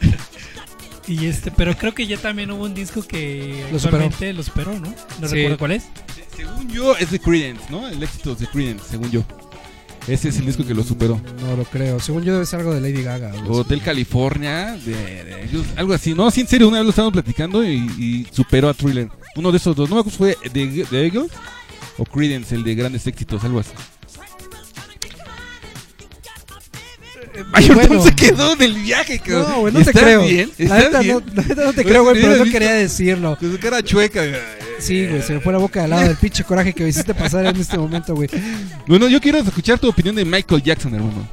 [1.06, 4.04] Y este, pero creo que ya también hubo un disco que Lo superó.
[4.06, 4.92] actualmente lo superó, ¿no?
[5.20, 5.34] No Sí.
[5.36, 5.84] recuerdo cuál es.
[6.36, 7.86] Según yo, es de Credence, ¿no?
[7.88, 9.24] El éxito es de Credence, según yo.
[10.08, 11.20] Ese es el disco que lo superó.
[11.40, 12.00] No lo creo.
[12.00, 13.30] Según yo debe ser algo de Lady Gaga.
[13.30, 13.40] así.
[13.48, 16.12] Hotel California, de, de- algo así.
[16.14, 19.08] No, sí, en serio, una vez lo estábamos platicando y, y superó a Thriller.
[19.36, 19.88] Uno de esos dos.
[19.88, 21.30] No me acuerdo fue de, de Eagles
[21.98, 23.70] o Credence, el de grandes éxitos, algo así.
[27.52, 27.94] Mayor bueno.
[27.94, 29.50] Tom se quedó en el viaje, cabrón.
[29.50, 30.22] No, güey, no te ¿Estás creo.
[30.24, 30.50] bien?
[30.58, 33.36] La ¿Estás neta no, la neta no te Pues, creo, güey, pero no quería decirlo.
[33.38, 34.22] Con su cara chueca.
[34.78, 37.14] Sí, güey, se me fue la boca al lado del pinche coraje que me hiciste
[37.14, 38.28] pasar en este momento, güey.
[38.86, 41.28] Bueno, yo quiero escuchar tu opinión de Michael Jackson, hermano.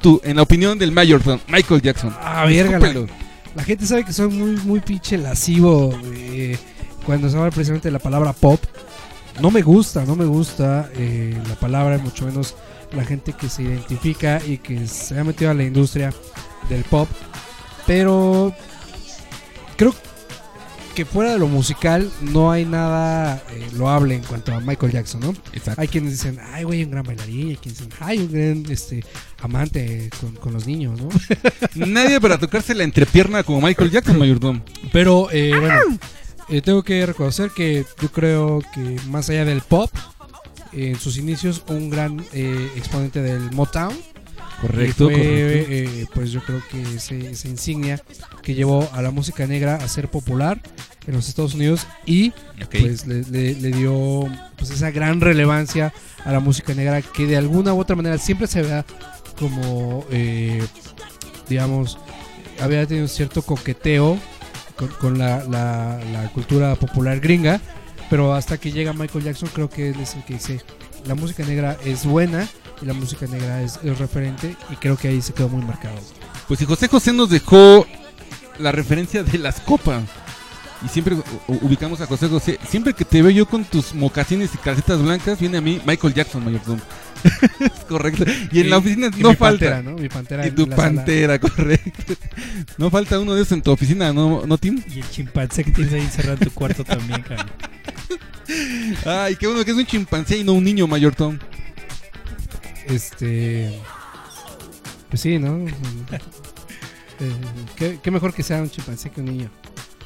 [0.00, 2.14] Tú, en la opinión del Mayor Tom, Michael Jackson.
[2.20, 3.06] Ah, verga, la,
[3.54, 6.56] la gente sabe que soy muy, muy pinche lascivo eh,
[7.04, 8.60] cuando se habla precisamente de la palabra pop.
[9.40, 12.54] No me gusta, no me gusta eh, la palabra, mucho menos
[12.92, 16.12] la gente que se identifica y que se ha metido a la industria
[16.68, 17.08] del pop.
[17.86, 18.54] Pero
[19.76, 19.94] creo
[20.94, 25.20] que fuera de lo musical no hay nada eh, loable en cuanto a Michael Jackson,
[25.20, 25.30] ¿no?
[25.52, 25.80] Exacto.
[25.80, 27.50] Hay quienes dicen, ay, güey, un gran bailarín.
[27.50, 29.04] Hay quienes dicen, ay, un gran este,
[29.40, 31.08] amante con, con los niños, ¿no?
[31.86, 34.60] Nadie para tocarse la entrepierna como Michael Jackson, Mayor Tom.
[34.92, 35.98] Pero eh, bueno,
[36.48, 39.90] eh, tengo que reconocer que yo creo que más allá del pop,
[40.72, 43.94] en sus inicios, un gran eh, exponente del Motown.
[44.60, 45.72] Correcto, Y fue, correcto.
[45.72, 48.02] eh, pues yo creo que ese- esa insignia
[48.42, 50.60] que llevó a la música negra a ser popular
[51.06, 52.30] en los Estados Unidos y
[52.64, 52.76] Ok.
[52.80, 55.92] pues le, le- le dio pues esa gran relevancia
[56.24, 58.84] a la música negra que de alguna u otra manera siempre se vea
[59.38, 60.60] como eh,
[61.48, 61.96] digamos
[62.60, 64.18] había tenido cierto coqueteo
[64.76, 67.60] con, con la, la- la cultura popular gringa
[68.10, 70.60] pero hasta que llega Michael Jackson creo que él es el que dice
[71.06, 72.48] la música negra es buena
[72.82, 75.96] y la música negra es, es referente y creo que ahí se quedó muy marcado
[76.46, 77.86] Pues si José José nos dejó
[78.58, 80.02] la referencia de las copas.
[80.84, 81.16] Y siempre
[81.48, 82.58] ubicamos a José José.
[82.68, 86.14] Siempre que te veo yo con tus mocasines y calcetas blancas, viene a mí Michael
[86.14, 86.78] Jackson, Mayor Tom.
[87.60, 88.24] es correcto.
[88.52, 89.70] Y en la oficina no mi falta.
[89.70, 89.98] pantera, ¿no?
[89.98, 90.76] Mi pantera Y tu sala.
[90.76, 92.14] pantera, correcto.
[92.76, 94.80] No falta uno de esos en tu oficina, ¿no, ¿no Tim?
[94.88, 97.50] Y el chimpancé que tienes ahí encerrado en tu cuarto también, cabrón.
[99.04, 101.38] Ay, qué bueno que es un chimpancé y no un niño, Mayor Tom.
[102.86, 103.78] Este.
[105.10, 105.66] Pues sí, ¿no?
[107.20, 107.32] Eh,
[107.76, 109.50] ¿qué, qué mejor que sea un chimpancé que un niño.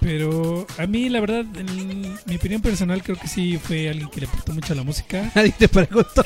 [0.03, 4.20] Pero a mí, la verdad, en mi opinión personal, creo que sí fue alguien que
[4.20, 5.30] le aportó mucho a la música.
[5.34, 6.24] Nadie te preguntó.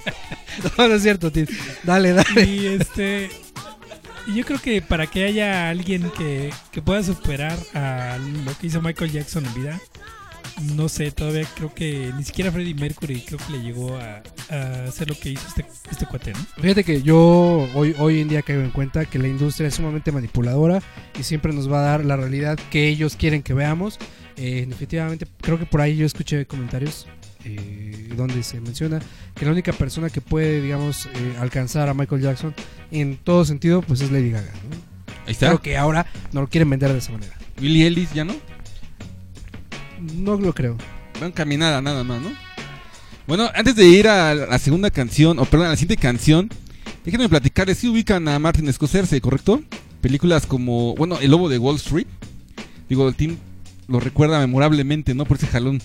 [0.78, 1.46] no, no es cierto, tío.
[1.84, 2.44] Dale, dale.
[2.44, 3.30] Y este.
[4.34, 8.82] Yo creo que para que haya alguien que, que pueda superar a lo que hizo
[8.82, 9.80] Michael Jackson en vida,
[10.74, 14.84] no sé, todavía creo que ni siquiera Freddie Mercury creo que le llegó a, a
[14.88, 16.38] hacer lo que hizo este, este cuate, ¿no?
[16.60, 20.12] Fíjate que yo hoy, hoy en día caigo en cuenta que la industria es sumamente
[20.12, 20.82] manipuladora
[21.18, 23.98] y siempre nos va a dar la realidad que ellos quieren que veamos.
[24.36, 27.06] Eh, definitivamente, creo que por ahí yo escuché comentarios
[27.44, 29.00] eh, donde se menciona
[29.34, 32.54] que la única persona que puede, digamos, eh, alcanzar a Michael Jackson
[32.90, 34.52] en todo sentido, pues es Lady Gaga.
[34.70, 34.76] ¿no?
[35.26, 35.48] Ahí está.
[35.48, 37.34] Creo que ahora no lo quieren vender de esa manera.
[37.60, 38.34] Billy Ellis ya no.
[40.00, 40.76] No lo creo.
[41.20, 42.30] Van caminada nada más, ¿no?
[43.26, 46.48] Bueno, antes de ir a la segunda canción, o perdón, a la siguiente canción,
[47.04, 49.62] déjenme platicarles si ubican a Martin Scorsese, ¿correcto?
[50.00, 52.06] Películas como, bueno, El Lobo de Wall Street.
[52.88, 53.36] Digo, el team
[53.88, 55.24] lo recuerda memorablemente, ¿no?
[55.24, 55.80] Por ese jalón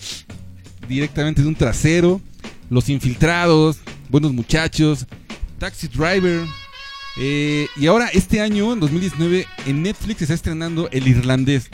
[0.88, 2.22] directamente de un trasero.
[2.70, 5.06] Los Infiltrados, Buenos Muchachos,
[5.58, 6.46] Taxi Driver.
[7.18, 11.70] eh, y ahora, este año, en 2019, en Netflix se está estrenando El Irlandés.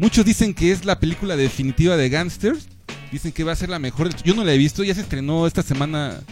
[0.00, 2.66] Muchos dicen que es la película definitiva de Gangsters.
[3.12, 4.08] Dicen que va a ser la mejor.
[4.24, 6.22] Yo no la he visto, ya se estrenó esta semana.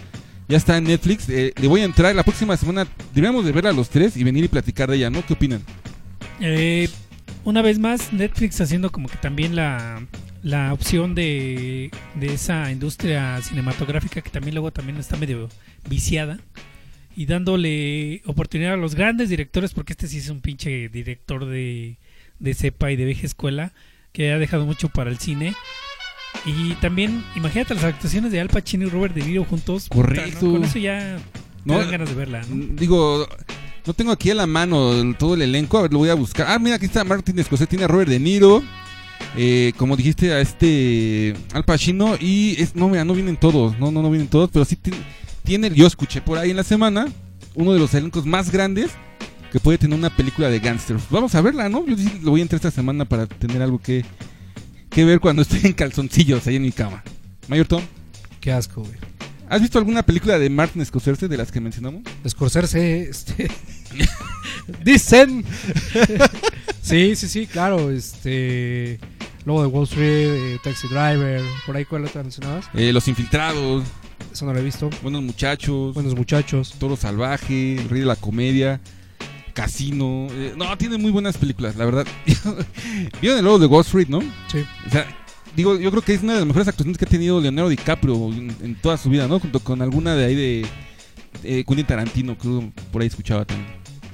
[0.48, 1.28] Ya está en Netflix.
[1.28, 2.86] eh, le voy a entrar la próxima semana.
[3.14, 5.22] Deberíamos de verla los tres y venir y platicar de ella, ¿no?
[5.26, 5.60] ¿Qué opinan?
[6.40, 6.88] Eh,
[7.44, 10.02] una vez más, Netflix haciendo como que también la,
[10.42, 15.50] la opción de, de esa industria cinematográfica que también luego también está medio
[15.90, 16.40] viciada
[17.14, 21.98] y dándole oportunidad a los grandes directores, porque este sí es un pinche director de,
[22.38, 23.72] de cepa y de vieja escuela
[24.12, 25.54] que ha dejado mucho para el cine.
[26.46, 29.88] Y también, imagínate las actuaciones de Al Pacino y Robert De Niro juntos.
[29.88, 30.02] puta, ¿no?
[30.02, 30.50] Correcto.
[30.52, 31.18] Con eso ya
[31.64, 32.42] No, te dan ganas de verla.
[32.48, 32.54] ¿no?
[32.54, 33.26] Mm, Digo,
[33.86, 35.78] no tengo aquí a la mano todo el elenco.
[35.78, 36.46] A ver, lo voy a buscar.
[36.48, 37.66] Ah, mira, aquí está Martin Scorsese.
[37.66, 38.62] Tiene a Robert De Niro.
[39.36, 42.16] eh, como dijiste, a este Al Pacino.
[42.20, 43.78] Y es, no, mira, no vienen todos.
[43.78, 44.50] No, no, no vienen todos.
[44.52, 44.98] Pero sí tiene,
[45.44, 47.06] tiene- yo escuché por ahí en la semana,
[47.54, 48.90] uno de los elencos más grandes
[49.52, 51.04] que puede tener una película de gangsters.
[51.10, 51.86] Vamos a verla, ¿no?
[51.86, 54.04] Yo lo voy a entrar esta semana para tener algo que,
[54.90, 57.02] que ver cuando esté en calzoncillos ahí en mi cama.
[57.48, 57.82] Mayor Tom,
[58.40, 58.94] Qué asco, güey.
[59.48, 62.02] ¿has visto alguna película de Martin Scorsese de las que mencionamos?
[62.24, 63.50] Escorsarse, este.
[64.84, 65.44] Dicen.
[66.82, 67.90] sí, sí, sí, claro.
[67.90, 69.00] Este.
[69.44, 72.66] Lobo de Wall Street, eh, Taxi Driver, por ahí, ¿cuál otra mencionabas?
[72.74, 73.84] Eh, Los Infiltrados,
[74.30, 74.90] Eso no lo he visto.
[75.02, 76.74] Buenos Muchachos, Buenos muchachos.
[76.78, 78.78] Toro Salvaje, El Rey de la Comedia,
[79.58, 80.28] Casino.
[80.30, 82.06] eh, no, tiene muy buenas películas, la verdad.
[83.20, 84.20] Vieron el logo de Wall Street, ¿no?
[84.46, 84.64] Sí.
[84.86, 85.04] O sea,
[85.56, 88.14] digo, yo creo que es una de las mejores actuaciones que ha tenido Leonardo DiCaprio
[88.32, 89.40] en, en toda su vida, ¿no?
[89.40, 90.66] Junto con alguna de ahí de
[91.42, 93.68] eh, Quentin Tarantino, creo, por ahí escuchaba también.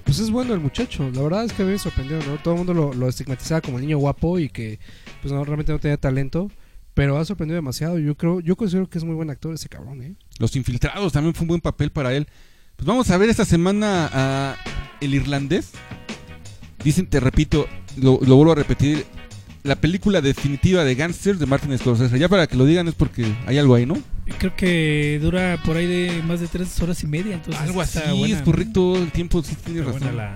[0.04, 1.10] Pues es bueno el muchacho.
[1.12, 2.38] La verdad es que a mí me sorprendió, ¿no?
[2.38, 4.78] Todo el mundo lo, lo estigmatizaba como el niño guapo y que,
[5.20, 6.50] pues no, realmente no tenía talento.
[6.94, 7.98] Pero ha sorprendido demasiado.
[7.98, 10.14] Yo creo, yo considero que es muy buen actor ese cabrón, ¿eh?
[10.38, 12.28] Los Infiltrados también fue un buen papel para él.
[12.76, 14.56] Pues vamos a ver esta semana a
[15.00, 15.70] El Irlandés.
[16.82, 17.66] Dicen, te repito,
[17.96, 19.06] lo, lo vuelvo a repetir,
[19.62, 22.18] la película definitiva de Gangsters de Martin Scorsese.
[22.18, 23.96] Ya para que lo digan es porque hay algo ahí, ¿no?
[24.38, 27.34] Creo que dura por ahí de más de tres horas y media.
[27.34, 30.08] Entonces algo así, buena, es correcto, el tiempo sí tiene Está razón.
[30.08, 30.34] buena la,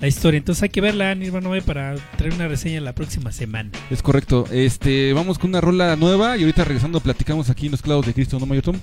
[0.00, 0.38] la historia.
[0.38, 3.70] Entonces hay que verla, Nirvana 9, para traer una reseña la próxima semana.
[3.90, 4.46] Es correcto.
[4.50, 8.14] Este, vamos con una rola nueva y ahorita regresando platicamos aquí en Los Clavos de
[8.14, 8.76] Cristo, ¿no, Mayor Tom?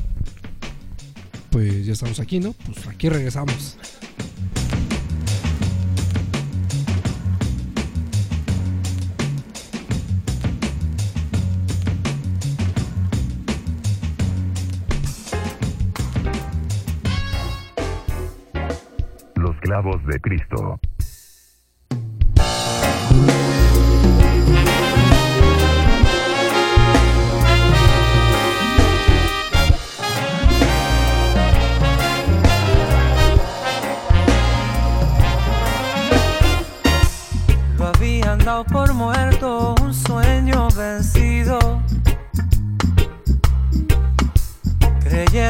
[1.59, 2.53] Pues ya estamos aquí, ¿no?
[2.53, 3.77] Pues aquí regresamos.
[19.35, 20.79] Los clavos de Cristo.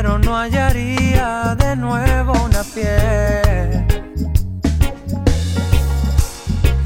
[0.10, 3.86] Creyeron no hallaría de nuevo una piel.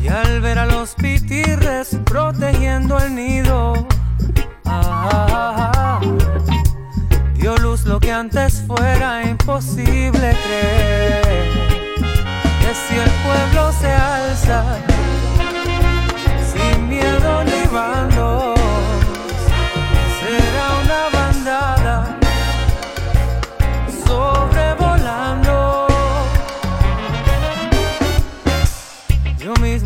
[0.04, 3.88] Y al ver a los pitirres protegiendo el nido,
[4.66, 6.02] ah,
[7.36, 11.50] dio luz lo que antes fuera imposible creer.
[12.60, 14.64] Que si el pueblo se alza
[16.52, 18.43] sin miedo ni bandos.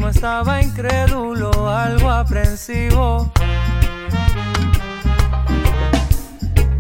[0.09, 3.31] estaba incrédulo, algo aprensivo.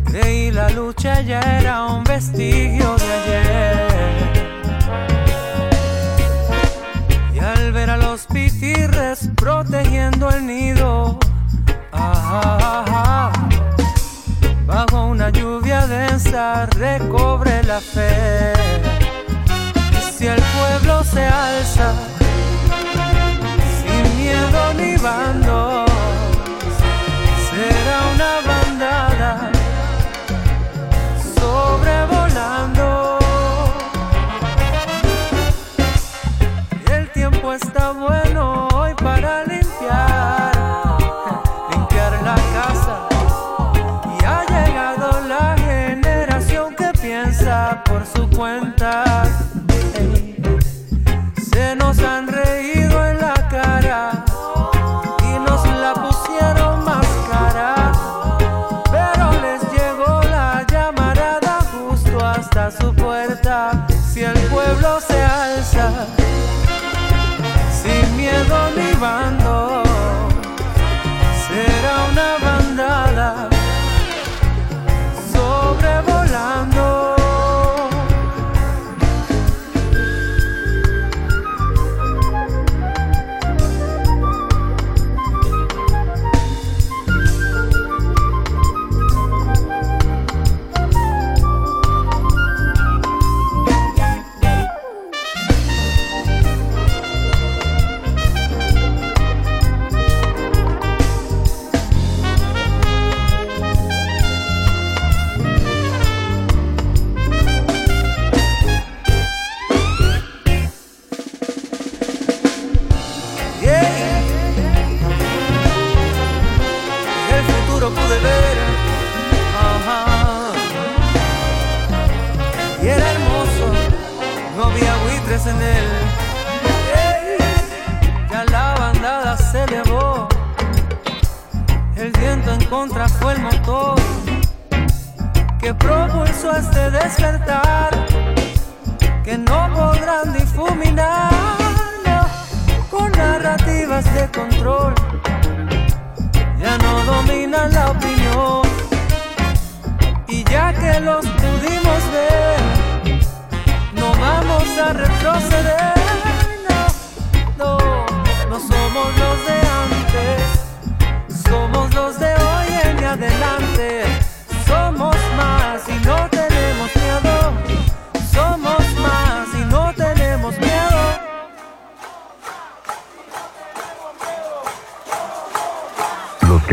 [0.05, 3.87] Creí la lucha ya era un vestigio de ayer.
[7.33, 11.19] Y al ver a los pitirres protegiendo el nido,
[14.65, 18.53] bajo una lluvia densa recobre la fe.
[19.91, 21.93] Y si el pueblo se alza,
[24.37, 25.89] miedo ni bandos,
[27.49, 29.51] será una bandada
[31.35, 33.19] sobrevolando.
[36.91, 38.26] El tiempo está bueno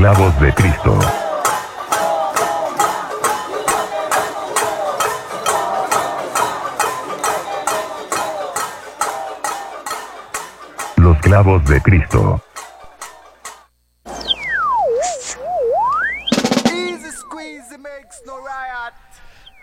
[0.04, 0.98] Los clavos de Cristo.
[10.96, 12.42] Los clavos de Cristo.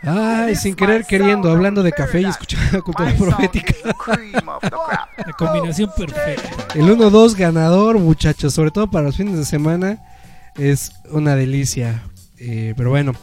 [0.04, 3.76] Ay, sin querer queriendo, hablando de café y escuchando la cultura profética.
[5.18, 6.50] La combinación perfecta.
[6.74, 10.00] El 1-2 ganador, muchachos, sobre todo para los fines de semana,
[10.62, 12.03] es una delicia.
[12.38, 13.14] Eh, pero bueno,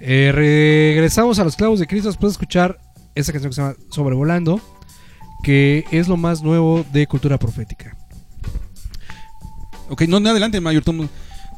[0.00, 2.78] eh, regresamos a los clavos de Cristo después de escuchar
[3.14, 4.60] esa canción que se llama Sobrevolando,
[5.42, 7.96] que es lo más nuevo de cultura profética.
[9.90, 11.08] Ok, no, no adelante, Mayor Tom.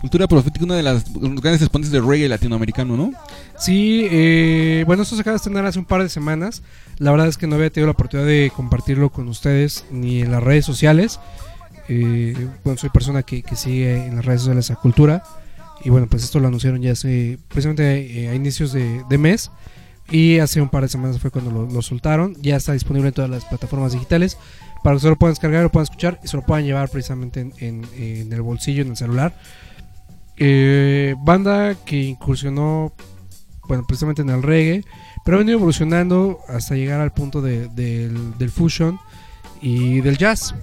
[0.01, 3.13] Cultura profética, una de las grandes exponentes de reggae latinoamericano, ¿no?
[3.59, 6.63] Sí, eh, bueno, esto se acaba de estrenar hace un par de semanas.
[6.97, 10.33] La verdad es que no había tenido la oportunidad de compartirlo con ustedes ni en
[10.33, 11.21] las redes sociales.
[11.93, 15.25] Eh, bueno, soy persona que, sigue en las redes sociales a cultura.
[15.83, 19.51] Y bueno, pues esto lo anunciaron ya hace precisamente eh, a inicios de, mes.
[20.09, 22.37] Y hace un par de semanas fue cuando lo, soltaron.
[22.41, 24.39] Ya está disponible en todas las plataformas digitales.
[24.85, 27.51] Para que se lo puedan descargar, lo puedan escuchar y se lo puedan llevar precisamente
[27.59, 29.35] en, el bolsillo, en el celular.
[30.37, 32.93] Eh, banda que incursionó,
[33.67, 34.85] bueno, precisamente en el reggae,
[35.25, 38.99] pero ha venido evolucionando hasta llegar al punto de- del fusion
[39.61, 40.55] y del jazz.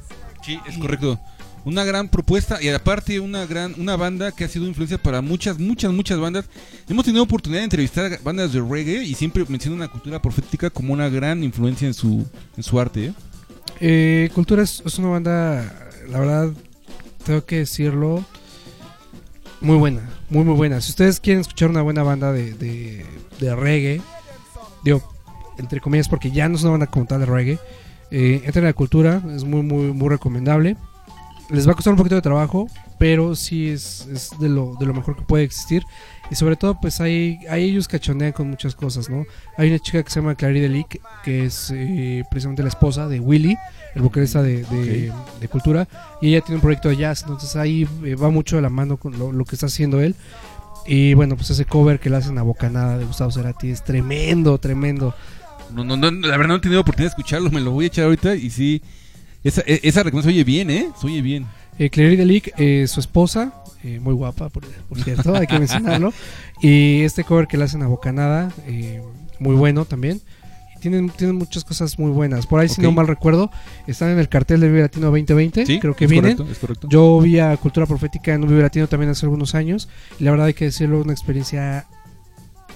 [0.48, 1.20] Sí, es correcto.
[1.66, 5.60] Una gran propuesta y aparte una gran una banda que ha sido influencia para muchas,
[5.60, 6.46] muchas, muchas bandas.
[6.88, 10.94] Hemos tenido oportunidad de entrevistar bandas de reggae y siempre mencionan la cultura profética como
[10.94, 12.26] una gran influencia en su,
[12.56, 13.08] en su arte.
[13.08, 13.14] ¿eh?
[13.82, 16.52] Eh, Cultura es, es una banda, la verdad,
[17.26, 18.24] tengo que decirlo,
[19.60, 20.80] muy buena, muy muy buena.
[20.80, 23.06] Si ustedes quieren escuchar una buena banda de, de,
[23.42, 24.02] de reggae,
[24.86, 25.04] digo,
[25.58, 27.60] entre comillas, porque ya no es una banda como tal de reggae,
[28.12, 30.76] eh, entren a la cultura, es muy muy muy recomendable.
[31.50, 32.68] Les va a costar un poquito de trabajo,
[33.00, 35.82] pero sí es, es de, lo, de lo mejor que puede existir.
[36.30, 39.26] Y sobre todo, pues hay, hay ellos cachonean con muchas cosas, ¿no?
[39.56, 43.22] Hay una chica que se llama Clary Delic, que es eh, precisamente la esposa de
[43.22, 43.58] Willy,
[43.96, 45.88] el vocalista de, de, de Cultura,
[46.22, 48.98] y ella tiene un proyecto de jazz, entonces ahí eh, va mucho de la mano
[48.98, 50.16] con lo, lo que está haciendo él.
[50.86, 54.58] Y bueno, pues ese cover que le hacen a Bocanada de Gustavo Cerati es tremendo,
[54.58, 55.16] tremendo.
[55.74, 57.88] No, no, no, la verdad no he tenido oportunidad de escucharlo, me lo voy a
[57.88, 58.82] echar ahorita y sí.
[59.44, 60.90] Esa, e- esa recomendación se oye bien, ¿eh?
[61.00, 61.46] Se oye bien.
[61.80, 63.54] Eh, Clary Delic, eh, su esposa,
[63.84, 66.12] eh, muy guapa, por, por cierto, hay que mencionarlo.
[66.62, 69.02] Y este cover que le hacen a Bocanada, eh,
[69.40, 70.20] muy bueno también.
[70.82, 72.46] Tienen, tienen muchas cosas muy buenas.
[72.46, 73.50] Por ahí, si no mal recuerdo,
[73.88, 75.66] están en el cartel del Vive Latino 2020.
[75.66, 76.36] Sí, creo que es vienen.
[76.38, 76.88] correcto, es correcto.
[76.90, 79.90] Yo vi a Cultura Profética en un Vive Latino también hace algunos años.
[80.20, 81.86] Y la verdad hay que decirlo, una experiencia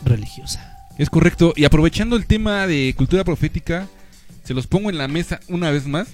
[0.03, 0.70] religiosa.
[1.01, 1.51] Es correcto.
[1.55, 3.87] Y aprovechando el tema de cultura profética,
[4.43, 6.09] se los pongo en la mesa una vez más.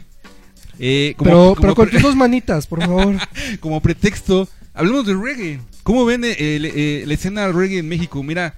[0.80, 3.18] Eh, como, pero como pero con tus dos manitas, por favor.
[3.60, 5.60] como pretexto, hablemos de reggae.
[5.84, 8.24] ¿Cómo ven eh, eh, la escena reggae en México?
[8.24, 8.56] Mira,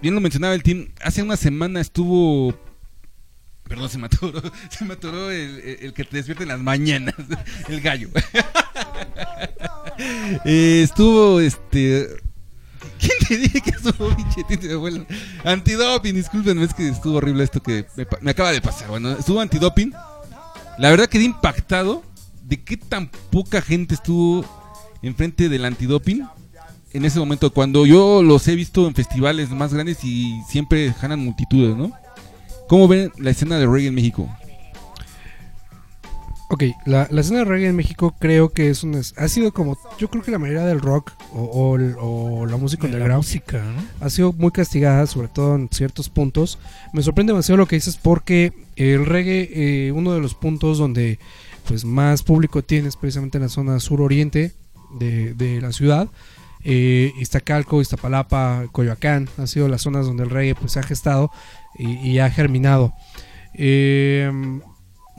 [0.00, 2.54] bien lo mencionaba el team, hace una semana estuvo...
[3.64, 4.40] Perdón, se me atoró,
[4.70, 7.16] se me atoró el, el- que te despierta en las mañanas,
[7.68, 8.08] el gallo.
[10.44, 12.29] Estuvo, este...
[13.00, 15.06] ¿Quién te dije que estuvo pinche tinte de abuelo?
[15.44, 17.86] Antidoping, discúlpenme, es que estuvo horrible esto que
[18.20, 18.88] me, acaba de pasar.
[18.88, 19.92] Bueno, estuvo antidoping.
[20.78, 22.02] La verdad quedé impactado
[22.42, 24.44] de qué tan poca gente estuvo
[25.02, 26.26] enfrente del antidoping
[26.92, 27.50] en ese momento.
[27.52, 31.92] Cuando yo los he visto en festivales más grandes y siempre jalan multitudes, ¿no?
[32.68, 34.28] ¿Cómo ven la escena de reggae en México?
[36.52, 39.78] Ok, la, la escena de reggae en México creo que es una, ha sido como,
[40.00, 43.62] yo creo que la mayoría del rock o, o o la música la underground música,
[43.62, 44.04] ¿no?
[44.04, 46.58] ha sido muy castigada, sobre todo en ciertos puntos.
[46.92, 51.20] Me sorprende demasiado lo que dices porque el reggae, eh, uno de los puntos donde
[51.68, 54.52] pues más público tiene es precisamente en la zona suroriente
[54.98, 56.08] de, de la ciudad.
[56.64, 61.30] Eh, Iztacalco, Iztapalapa, Coyoacán, han sido las zonas donde el reggae pues ha gestado
[61.78, 62.92] y, y ha germinado.
[63.54, 64.32] Eh,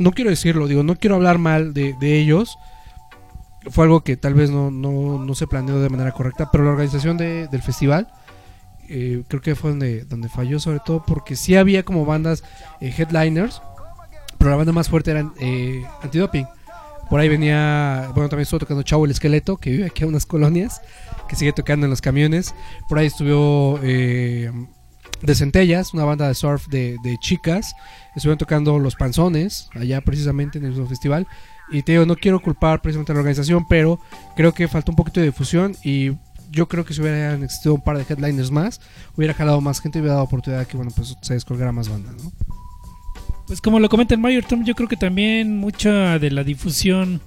[0.02, 2.58] no quiero decirlo, digo, no quiero hablar mal de, de ellos.
[3.70, 6.72] Fue algo que tal vez no, no, no se planeó de manera correcta, pero la
[6.72, 8.08] organización de- del festival
[8.90, 12.44] eh, creo que fue donde, donde falló, sobre todo porque sí había como bandas
[12.82, 13.62] eh, headliners,
[14.38, 16.48] pero la banda más fuerte era eh, Antidoping.
[17.10, 20.26] Por ahí venía, bueno, también estuvo tocando Chavo el Esqueleto, que vive aquí a unas
[20.26, 20.82] colonias,
[21.30, 22.56] que sigue tocando en los camiones.
[22.90, 24.50] Por ahí estuvo eh,
[25.22, 27.74] de Centellas, una banda de surf de, de chicas.
[28.16, 31.28] Estuvieron tocando Los Panzones, allá precisamente en el festival.
[31.72, 34.00] Y te digo, no quiero culpar precisamente a la organización, pero
[34.36, 36.12] creo que faltó un poquito de difusión y
[36.52, 38.82] yo creo que si hubieran existido un par de headliners más,
[39.16, 42.12] hubiera jalado más gente y hubiera dado oportunidad que bueno, pues se descolgara más banda,
[42.12, 42.32] ¿no?
[43.48, 47.22] Pues como lo comenta el Mayor Tom, yo creo que también mucha de la difusión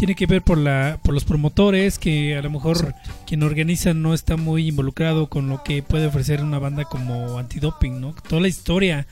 [0.00, 3.10] tiene que ver por la por los promotores que a lo mejor Exacto.
[3.26, 8.00] quien organiza no está muy involucrado con lo que puede ofrecer una banda como Antidoping,
[8.00, 8.14] ¿no?
[8.26, 9.06] Toda la historia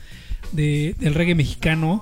[0.51, 2.01] de- del reggae mexicano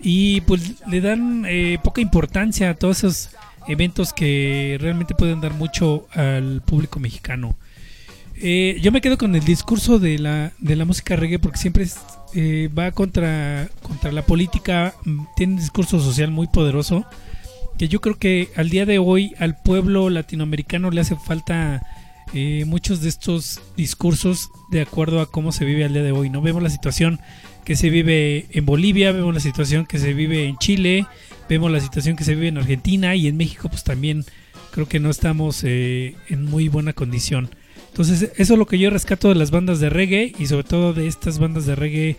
[0.00, 3.30] y pues le dan eh, poca importancia a todos esos
[3.66, 7.56] eventos que realmente pueden dar mucho al público mexicano.
[8.36, 11.82] Eh, yo me quedo con el discurso de la, de la música reggae porque siempre
[11.84, 11.96] es,
[12.34, 17.04] eh, va contra, contra la política, mm, tiene un discurso social muy poderoso
[17.78, 21.82] que yo creo que al día de hoy al pueblo latinoamericano le hace falta
[22.34, 26.30] eh, muchos de estos discursos de acuerdo a cómo se vive al día de hoy.
[26.30, 27.20] No vemos la situación
[27.64, 31.06] que se vive en Bolivia, vemos la situación que se vive en Chile,
[31.48, 34.24] vemos la situación que se vive en Argentina y en México pues también
[34.70, 37.50] creo que no estamos eh, en muy buena condición.
[37.88, 40.94] Entonces eso es lo que yo rescato de las bandas de reggae y sobre todo
[40.94, 42.16] de estas bandas de reggae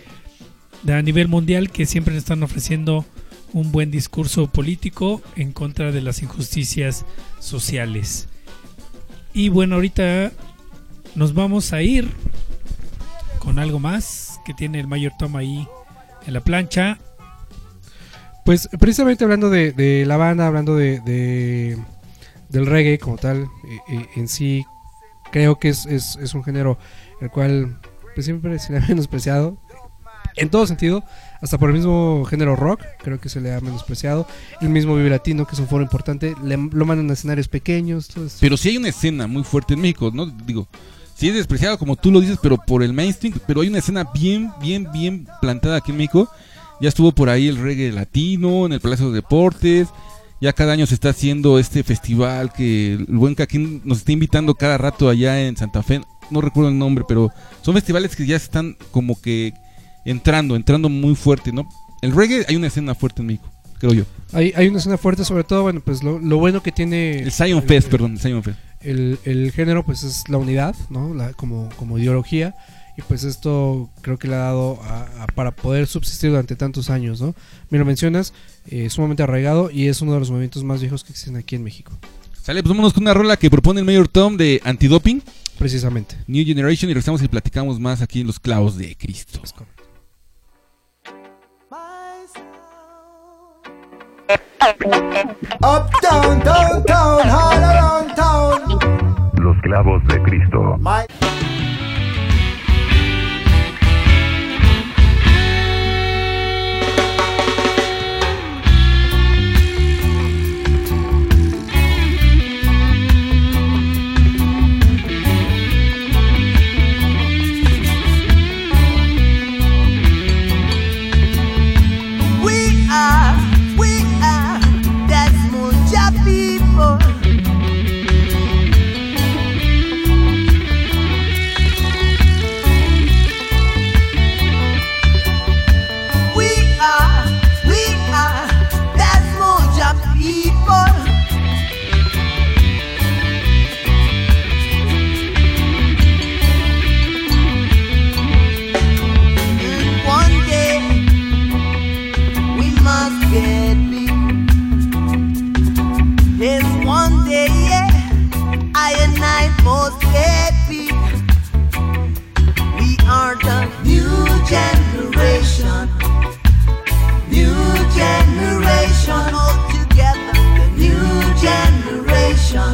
[0.88, 3.06] a nivel mundial que siempre nos están ofreciendo
[3.54, 7.06] un buen discurso político en contra de las injusticias
[7.40, 8.28] sociales.
[9.34, 10.32] Y bueno, ahorita
[11.16, 12.10] nos vamos a ir
[13.40, 15.68] con algo más que tiene el Mayor Tom ahí
[16.26, 16.98] en la plancha.
[18.46, 21.78] Pues precisamente hablando de, de la banda, hablando de, de-
[22.50, 23.48] del reggae como tal, eh,
[23.90, 24.66] eh, en sí,
[25.32, 26.78] creo que es, es, un género
[27.22, 27.80] el cual
[28.14, 29.58] pues, siempre se le ha menospreciado,
[30.36, 31.04] en todo sentido,
[31.44, 34.26] hasta por el mismo género rock, creo que se le ha menospreciado.
[34.62, 38.08] El mismo Vive Latino, que es un foro importante, le- lo mandan a escenarios pequeños.
[38.08, 38.38] todo esto.
[38.42, 40.26] Pero sí hay una escena muy fuerte en México, ¿no?
[40.26, 40.68] Digo,
[41.16, 44.06] sí es despreciado como tú lo dices, pero por el mainstream, pero hay una escena
[44.14, 46.30] bien, bien, bien plantada aquí en México.
[46.82, 49.90] Ya estuvo por ahí el reggae latino, en el Palacio de Deportes.
[50.42, 54.56] Ya cada año se está haciendo este festival que el buen Caquín nos está invitando
[54.56, 56.02] cada rato allá en Santa Fe.
[56.32, 57.32] No recuerdo el nombre, pero
[57.62, 59.54] son festivales que ya están como que
[60.06, 61.68] entrando, entrando muy fuerte, ¿no?
[62.02, 63.50] El reggae hay una escena fuerte en México,
[63.80, 64.04] creo yo.
[64.34, 67.20] Hay, hay una escena fuerte, sobre todo, bueno, pues lo, bueno que tiene...
[67.20, 68.60] El Zion Fest, perdón, el Zion Fest.
[68.82, 71.14] El, género, pues es la unidad, ¿no?
[71.14, 72.56] La, como, como ideología.
[72.98, 77.22] Y pues esto creo que le ha dado a, para poder subsistir durante tantos años,
[77.22, 77.34] ¿no?
[77.70, 78.34] Me lo mencionas,
[78.68, 81.64] eh, sumamente arraigado y es uno de los movimientos más viejos que existen aquí en
[81.64, 81.98] México.
[82.44, 85.24] Sale, pues vámonos con una rola que propone el Mayor Tom de Antidoping.
[85.58, 86.18] Precisamente.
[86.28, 89.40] New Generation y regresamos y platicamos más aquí en los clavos de Cristo.
[89.44, 89.54] Es.
[95.62, 98.62] Uptown, downtown, all around town.
[99.36, 100.78] Los clavos de Cristo.
[100.80, 101.06] My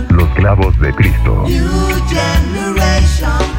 [0.09, 1.45] Los clavos de Cristo.
[1.47, 1.67] New
[2.09, 3.59] generation.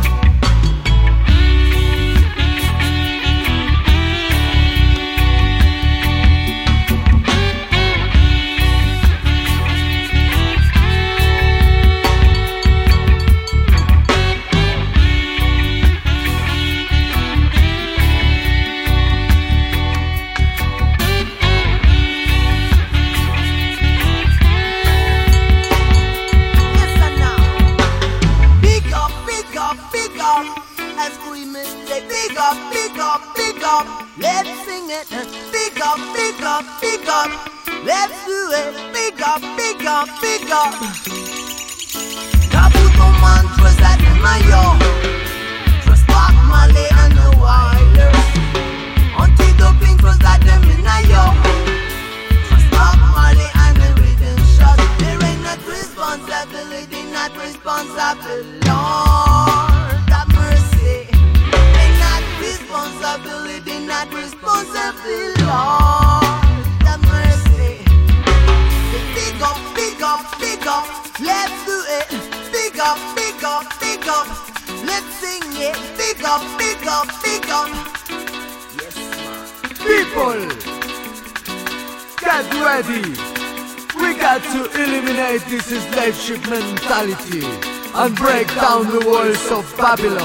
[89.91, 90.20] Babylon.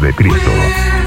[0.00, 0.99] de Cristo.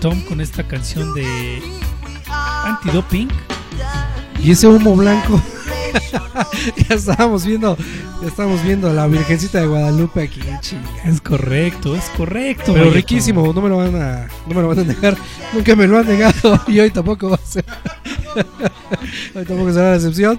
[0.00, 1.62] Tom con esta canción de
[2.64, 3.28] Antidoping.
[4.42, 5.40] Y ese humo blanco.
[6.88, 7.76] ya estábamos viendo,
[8.20, 11.02] ya estábamos viendo a la Virgencita de Guadalupe aquí, chinga.
[11.04, 12.72] Es correcto, es correcto.
[12.74, 15.16] Pero riquísimo, no me lo van a, no me lo van a negar.
[15.52, 17.64] Nunca me lo han negado y hoy tampoco va a ser.
[19.34, 20.38] hoy tampoco será la excepción.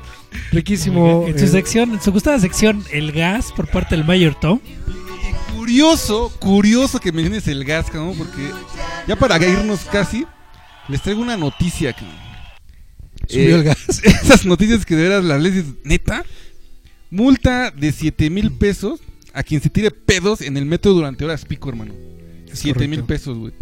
[0.51, 1.25] Riquísimo.
[1.27, 4.59] En su eh, sección, en su gustada sección, el gas por parte del Mayor Tom.
[5.55, 8.51] Curioso, curioso que menciones el gas, cabrón, porque
[9.07, 10.25] ya para irnos casi,
[10.87, 11.93] les traigo una noticia.
[11.93, 12.15] cabrón.
[13.27, 13.87] Subió Eh, el gas.
[14.03, 16.23] Esas noticias que de veras las leyes, neta,
[17.09, 18.99] multa de 7 mil pesos
[19.33, 21.93] a quien se tire pedos en el metro durante horas pico, hermano.
[22.51, 23.53] Es 7 mil pesos, güey.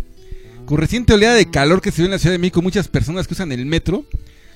[0.65, 3.27] Con reciente oleada de calor que se ve en la Ciudad de México, muchas personas
[3.27, 4.05] que usan el metro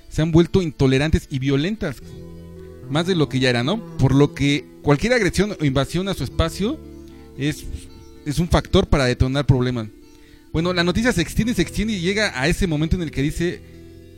[0.10, 1.98] se han vuelto intolerantes y violentas.
[2.90, 3.80] Más de lo que ya era, ¿no?
[3.98, 6.80] Por lo que cualquier agresión o invasión a su espacio
[7.38, 7.64] es,
[8.26, 9.88] es un factor para detonar problemas.
[10.52, 13.22] Bueno, la noticia se extiende, se extiende y llega a ese momento en el que
[13.22, 13.62] dice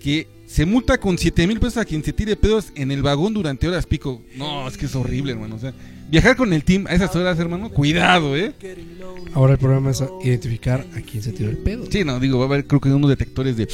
[0.01, 3.33] que se multa con 7 mil pesos a quien se tire pedos en el vagón
[3.33, 4.21] durante horas pico.
[4.35, 5.55] No, es que es horrible, hermano.
[5.55, 5.73] O sea,
[6.09, 8.53] viajar con el team a esas horas, hermano, cuidado, ¿eh?
[9.33, 11.85] Ahora el problema es identificar a quién se tiró el pedo.
[11.89, 13.67] Sí, no, digo, va a haber creo que unos detectores de...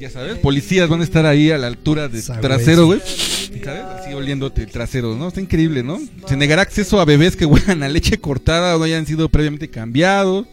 [0.00, 3.00] Ya sabes, policías van a estar ahí a la altura de tu Esa, trasero, güey.
[3.00, 3.82] ¿Sabes?
[3.82, 5.28] Así oliéndote el trasero, ¿no?
[5.28, 6.00] Está increíble, ¿no?
[6.26, 9.68] Se negará acceso a bebés que huelan a leche cortada o no hayan sido previamente
[9.68, 10.46] cambiados.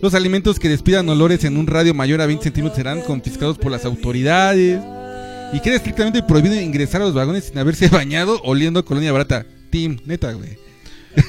[0.00, 3.70] Los alimentos que despidan olores en un radio mayor a 20 centímetros serán confiscados por
[3.72, 4.80] las autoridades.
[5.52, 9.44] Y queda estrictamente prohibido ingresar a los vagones sin haberse bañado oliendo a colonia barata.
[9.70, 10.58] Team, neta, güey.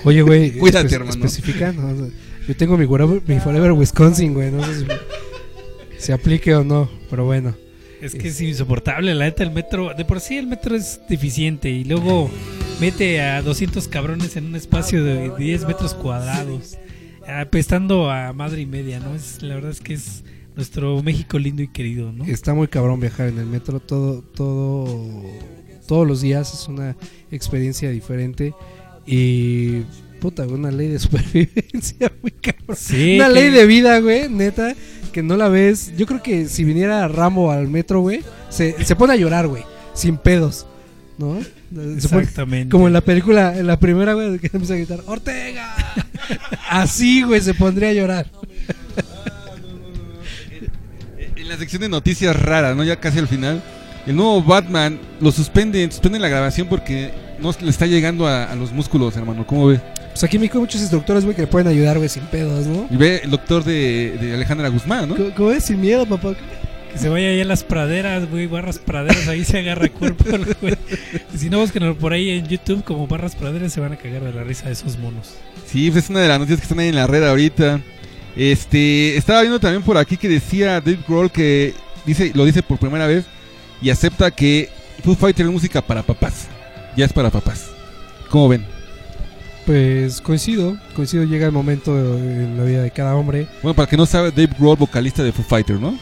[0.04, 1.26] Oye, güey, Cuídate, espe- hermano.
[1.26, 2.08] Especifica, no, o sea,
[2.48, 4.52] yo tengo mi forever, mi Forever Wisconsin, güey.
[4.52, 4.86] No sé si
[5.98, 7.56] se aplique o no, pero bueno.
[8.02, 9.94] Es que es insoportable, la neta, el metro.
[9.94, 12.30] De por sí el metro es deficiente y luego
[12.80, 16.78] mete a 200 cabrones en un espacio de 10 metros cuadrados,
[17.40, 19.16] apestando a madre y media, ¿no?
[19.16, 20.24] Es, la verdad es que es
[20.56, 22.26] nuestro México lindo y querido, ¿no?
[22.26, 25.24] Está muy cabrón viajar en el metro todo, todo,
[25.88, 26.96] todos los días es una
[27.32, 28.54] experiencia diferente
[29.06, 29.82] y
[30.20, 32.76] puta, una ley de supervivencia muy cabrón.
[32.78, 34.76] Sí, una que- ley de vida, güey, neta,
[35.14, 35.94] que no la ves.
[35.98, 39.64] Yo creo que si viniera Rambo al metro, güey, se, se pone a llorar, güey,
[39.94, 40.68] sin pedos,
[41.20, 41.38] ¿no?
[41.96, 42.70] Exactamente.
[42.72, 45.76] como en la película, en la primera, güey, que empieza a gritar, ¡Ortega!
[46.70, 48.26] Así, güey, se pondría a llorar.
[51.36, 52.84] En la sección de noticias raras, ¿no?
[52.84, 53.62] Ya casi al final.
[54.06, 58.56] El nuevo Batman lo suspenden, suspenden la grabación porque no le está llegando a, a
[58.56, 59.46] los músculos, hermano.
[59.46, 59.80] ¿Cómo ve?
[60.10, 62.66] Pues aquí en México hay muchos instructores, güey, que le pueden ayudar, güey, sin pedos,
[62.66, 62.88] ¿no?
[62.90, 65.16] Y ve el doctor de, de Alejandra Guzmán, ¿no?
[65.16, 65.64] ¿Cómo- ¿Cómo es?
[65.66, 66.34] Sin miedo, papá.
[66.92, 70.26] Que se vaya allá a las praderas, güey, barras praderas, ahí se agarra cuerpo,
[70.62, 70.76] güey.
[71.34, 74.24] Y Si no, búsquenlo por ahí en YouTube como barras praderas, se van a cagar
[74.24, 75.36] de la risa de esos monos.
[75.66, 77.80] Sí, pues es una de las noticias que están ahí en la red ahorita.
[78.36, 81.74] Este, estaba viendo también por aquí que decía Dave Grohl que
[82.06, 83.26] dice, lo dice por primera vez
[83.82, 84.70] y acepta que
[85.04, 86.48] Foo Fighter es música para papás.
[86.96, 87.68] Ya es para papás.
[88.30, 88.66] ¿Cómo ven?
[89.66, 93.98] Pues coincido, coincido, llega el momento en la vida de cada hombre Bueno, para que
[93.98, 95.98] no sabe, Dave Grohl, vocalista de Foo Fighter, ¿no?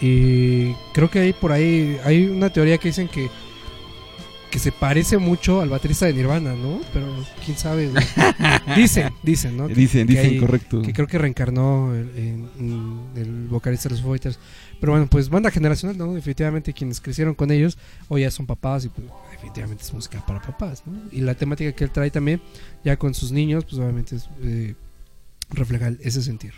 [0.00, 3.28] Y creo que hay por ahí, hay una teoría que dicen que
[4.50, 6.80] que se parece mucho al baterista de Nirvana, ¿no?
[6.94, 7.06] Pero
[7.44, 7.88] quién sabe.
[7.88, 8.02] güey.
[8.76, 9.68] dicen, dicen, ¿no?
[9.68, 10.80] Que- Dicen, que dicen, hay- correcto.
[10.80, 12.48] Que creo que reencarnó el,
[13.14, 14.38] el vocalista de los Fighters.
[14.80, 16.14] Pero bueno, pues banda generacional, ¿no?
[16.14, 17.76] Definitivamente quienes crecieron con ellos
[18.08, 20.94] hoy ya son papás y pues definitivamente es música para papás, ¿no?
[21.12, 22.40] Y la temática que él trae también,
[22.82, 24.74] ya con sus niños, pues obviamente es, eh,
[25.50, 26.54] refleja ese sentir.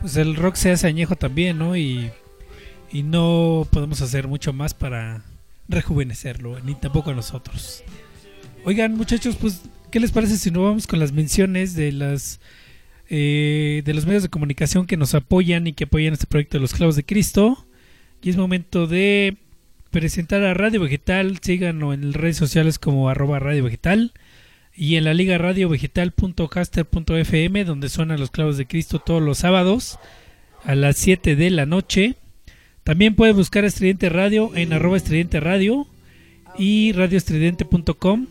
[0.00, 1.76] Pues el rock se hace añejo también, ¿no?
[1.76, 2.08] Y,
[2.92, 5.22] y no podemos hacer mucho más para
[5.68, 7.82] rejuvenecerlo, ni tampoco nosotros.
[8.64, 12.40] Oigan, muchachos, pues, ¿qué les parece si no vamos con las menciones de las
[13.08, 16.62] eh, de los medios de comunicación que nos apoyan y que apoyan este proyecto de
[16.62, 17.66] los clavos de Cristo?
[18.22, 19.36] Y es momento de
[19.90, 24.12] presentar a Radio Vegetal, síganlo en redes sociales como arroba Radio Vegetal
[24.74, 29.98] y en la liga radiovegetal.caster.fm donde suenan los clavos de Cristo todos los sábados
[30.64, 32.16] a las 7 de la noche.
[32.86, 35.88] También puedes buscar Estridente Radio en arroba Estridente Radio
[36.56, 38.28] y radioestridente.com.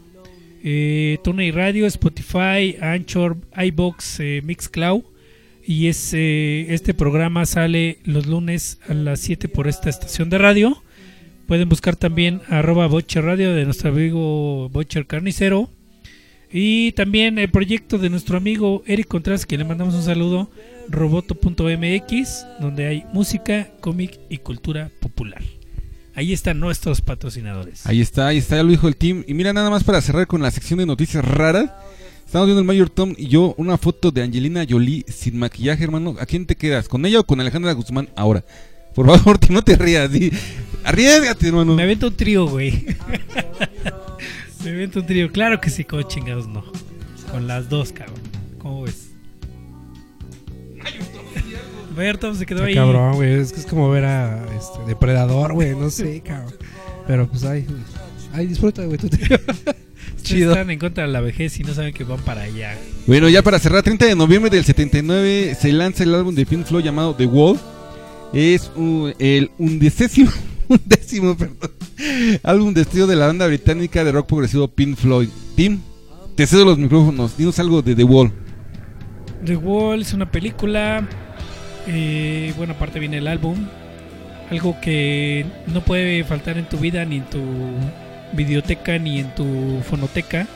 [0.63, 5.03] Eh, TuneIn Radio, Spotify, Anchor, iBox, eh, Mixcloud.
[5.67, 10.37] Y es, eh, este programa sale los lunes a las 7 por esta estación de
[10.37, 10.81] radio.
[11.47, 15.69] Pueden buscar también arroba Radio de nuestro amigo Bocher Carnicero.
[16.49, 20.49] Y también el proyecto de nuestro amigo Eric Contreras, que le mandamos un saludo,
[20.89, 25.41] roboto.mx, donde hay música, cómic y cultura popular.
[26.13, 27.85] Ahí están nuestros patrocinadores.
[27.85, 29.23] Ahí está, ahí está, ya lo dijo el team.
[29.27, 31.71] Y mira, nada más para cerrar con la sección de noticias raras.
[32.25, 36.15] Estamos viendo el Mayor Tom y yo una foto de Angelina Jolie sin maquillaje, hermano.
[36.19, 36.87] ¿A quién te quedas?
[36.87, 38.43] ¿Con ella o con Alejandra Guzmán ahora?
[38.95, 40.09] Por favor, no te rías.
[40.11, 40.31] di-
[40.85, 41.75] Arriesgate, hermano.
[41.75, 42.85] Me avento un trío, güey.
[44.63, 45.31] Me avento un trío.
[45.31, 46.63] Claro que sí, con chingados no.
[47.31, 48.19] Con las dos, cabrón.
[48.57, 49.09] ¿Cómo ves?
[52.19, 52.75] Tom se quedó Está ahí.
[52.75, 53.33] cabrón, güey.
[53.33, 55.75] Es que es como ver a este, Depredador, güey.
[55.75, 56.53] No sé, cabrón.
[57.07, 57.65] Pero pues ay,
[58.33, 58.97] ay disfruta, güey.
[58.97, 59.17] tú te-
[60.23, 60.51] Chido.
[60.53, 62.75] Están en contra de la vejez y no saben que van para allá.
[63.05, 66.65] Bueno, ya para cerrar, 30 de noviembre del 79 se lanza el álbum de Pink
[66.65, 67.59] Floyd llamado The Wall.
[68.33, 70.31] Es uh, el undécimo,
[70.67, 71.69] undécimo, perdón,
[72.41, 75.29] álbum de estudio de la banda británica de rock progresivo Pink Floyd.
[75.55, 75.79] Tim,
[76.35, 77.37] te cedo los micrófonos.
[77.37, 78.31] Dinos algo de The Wall.
[79.45, 81.07] The Wall es una película.
[81.87, 83.67] Eh, bueno, aparte viene el álbum.
[84.49, 87.41] Algo que no puede faltar en tu vida, ni en tu
[88.33, 90.47] videoteca, ni en tu fonoteca.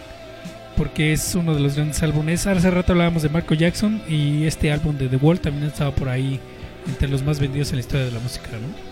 [0.78, 2.48] Porque es uno de los grandes álbumes.
[2.48, 4.02] Hace rato hablábamos de Marco Jackson.
[4.08, 6.40] Y este álbum de The Wall también estaba por ahí.
[6.88, 8.90] Entre los más vendidos en la historia de la música, ¿no?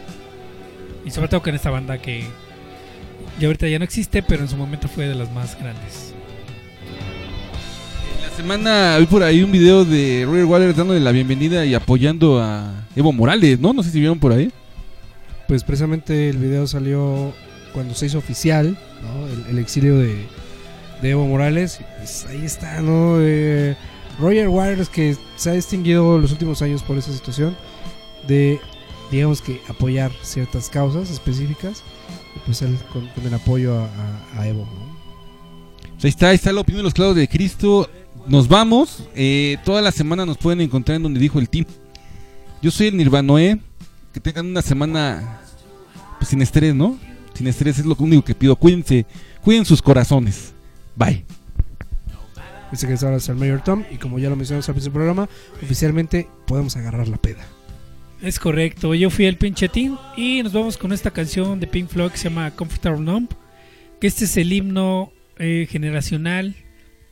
[1.06, 2.26] Y sobre todo con esta banda que.
[3.40, 6.07] Ya ahorita ya no existe, pero en su momento fue de las más grandes.
[8.38, 12.86] Semana vi por ahí un video de Roger Waters dándole la bienvenida y apoyando a
[12.96, 13.74] Evo Morales, ¿no?
[13.74, 14.52] No sé si vieron por ahí.
[15.48, 17.34] Pues precisamente el video salió
[17.74, 19.28] cuando se hizo oficial, ¿no?
[19.28, 20.28] El, el exilio de,
[21.02, 21.80] de Evo Morales.
[21.98, 23.18] Pues, ahí está, ¿no?
[23.20, 23.76] Eh,
[24.20, 27.58] Roger Waters que se ha distinguido los últimos años por esa situación
[28.28, 28.60] de,
[29.12, 31.82] digamos que apoyar ciertas causas específicas.
[32.36, 34.96] Y pues él con, con el apoyo a, a- a Evo, ¿no?
[36.04, 37.90] Ahí está, ahí está la opinión de los clavos de Cristo.
[38.28, 39.08] Nos vamos.
[39.16, 41.66] eh, toda la semana nos pueden encontrar en donde dijo el team.
[42.62, 43.60] Yo soy el Nirvanoe.
[44.14, 45.42] Que tengan una semana
[46.18, 46.98] pues, sin estrés, ¿no?
[47.34, 48.56] Sin estrés es lo único que pido.
[48.56, 49.06] Cuídense,
[49.44, 50.54] cuiden sus corazones.
[50.96, 51.24] Bye.
[52.72, 53.84] Dice que es el Mayor Tom.
[53.92, 55.30] Y como ya lo mencionamos al principio del programa,
[55.62, 57.46] oficialmente podemos agarrar la peda.
[58.22, 61.88] Es correcto, yo fui el pinche team y nos vamos con esta canción de Pink
[61.88, 63.30] Floyd que se llama Comfortable Numb,
[64.02, 66.56] que este es el himno eh, generacional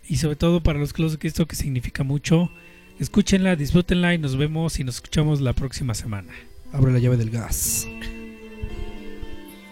[0.07, 2.51] y sobre todo para los close que esto que significa mucho.
[2.99, 6.31] Escúchenla, disfrútenla y nos vemos y nos escuchamos la próxima semana.
[6.71, 7.87] Abre la llave del gas.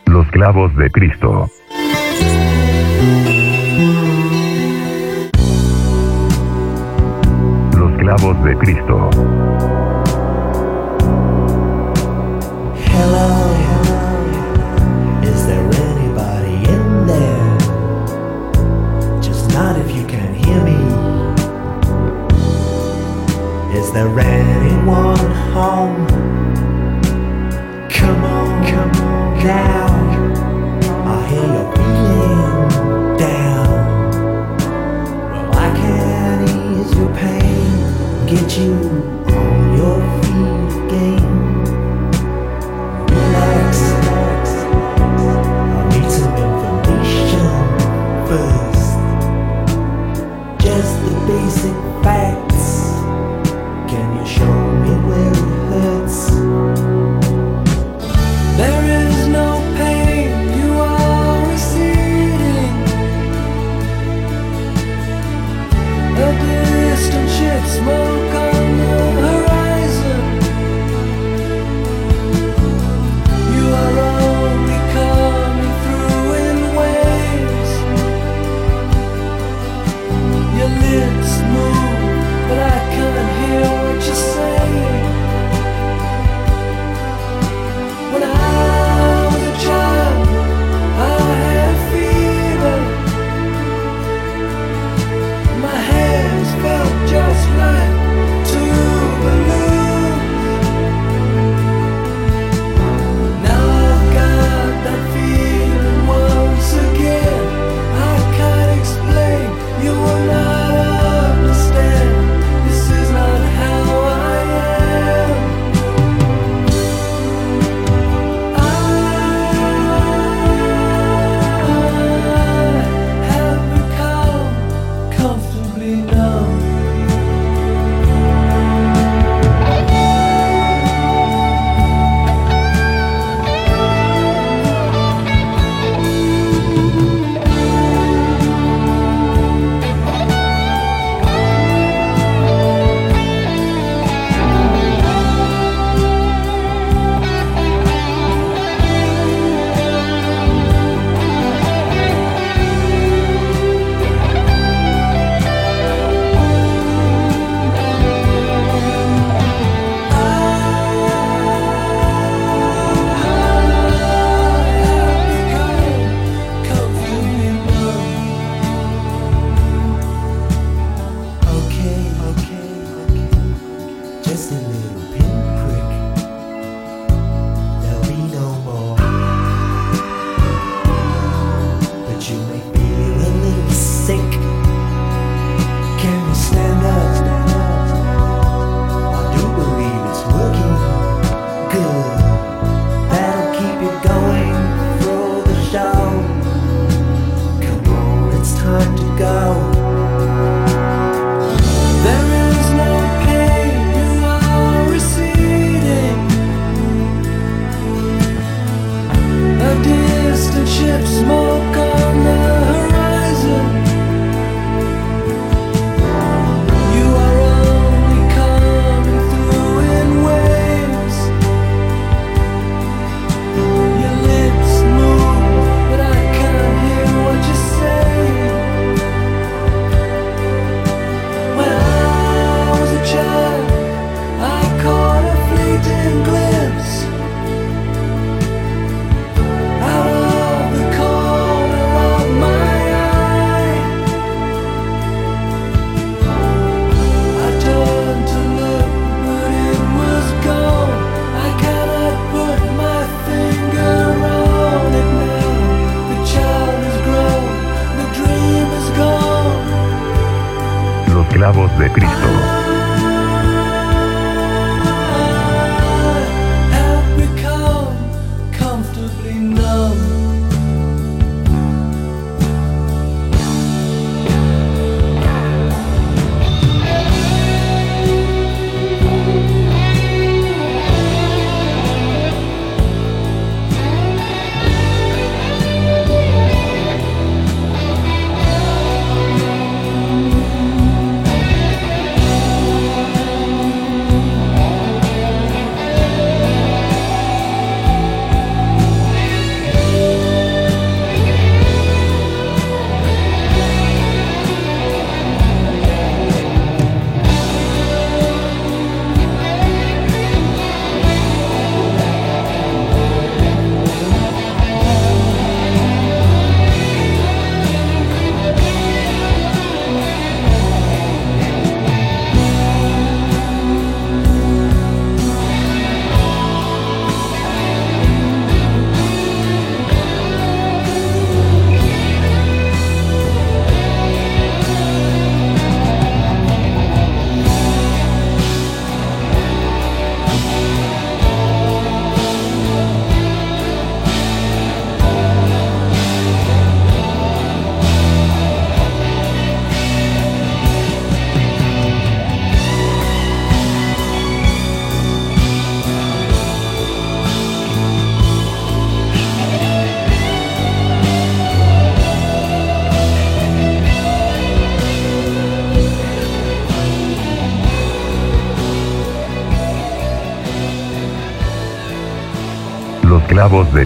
[0.05, 1.49] Los clavos de Cristo.
[7.77, 10.02] Los clavos de Cristo.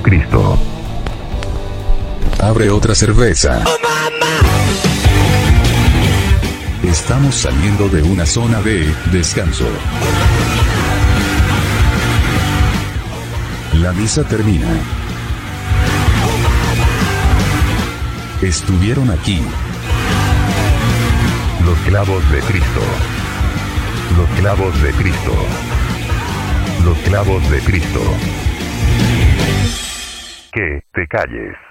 [0.07, 0.57] Jesucristo.
[2.41, 3.61] Abre otra cerveza.
[3.65, 3.77] Oh,
[6.87, 9.65] Estamos saliendo de una zona de descanso.
[13.73, 14.67] La misa termina.
[18.41, 19.41] Estuvieron aquí.
[21.65, 22.81] Los clavos de Cristo.
[24.15, 25.33] Los clavos de Cristo.
[26.85, 27.99] Los clavos de Cristo
[30.97, 31.66] te calles.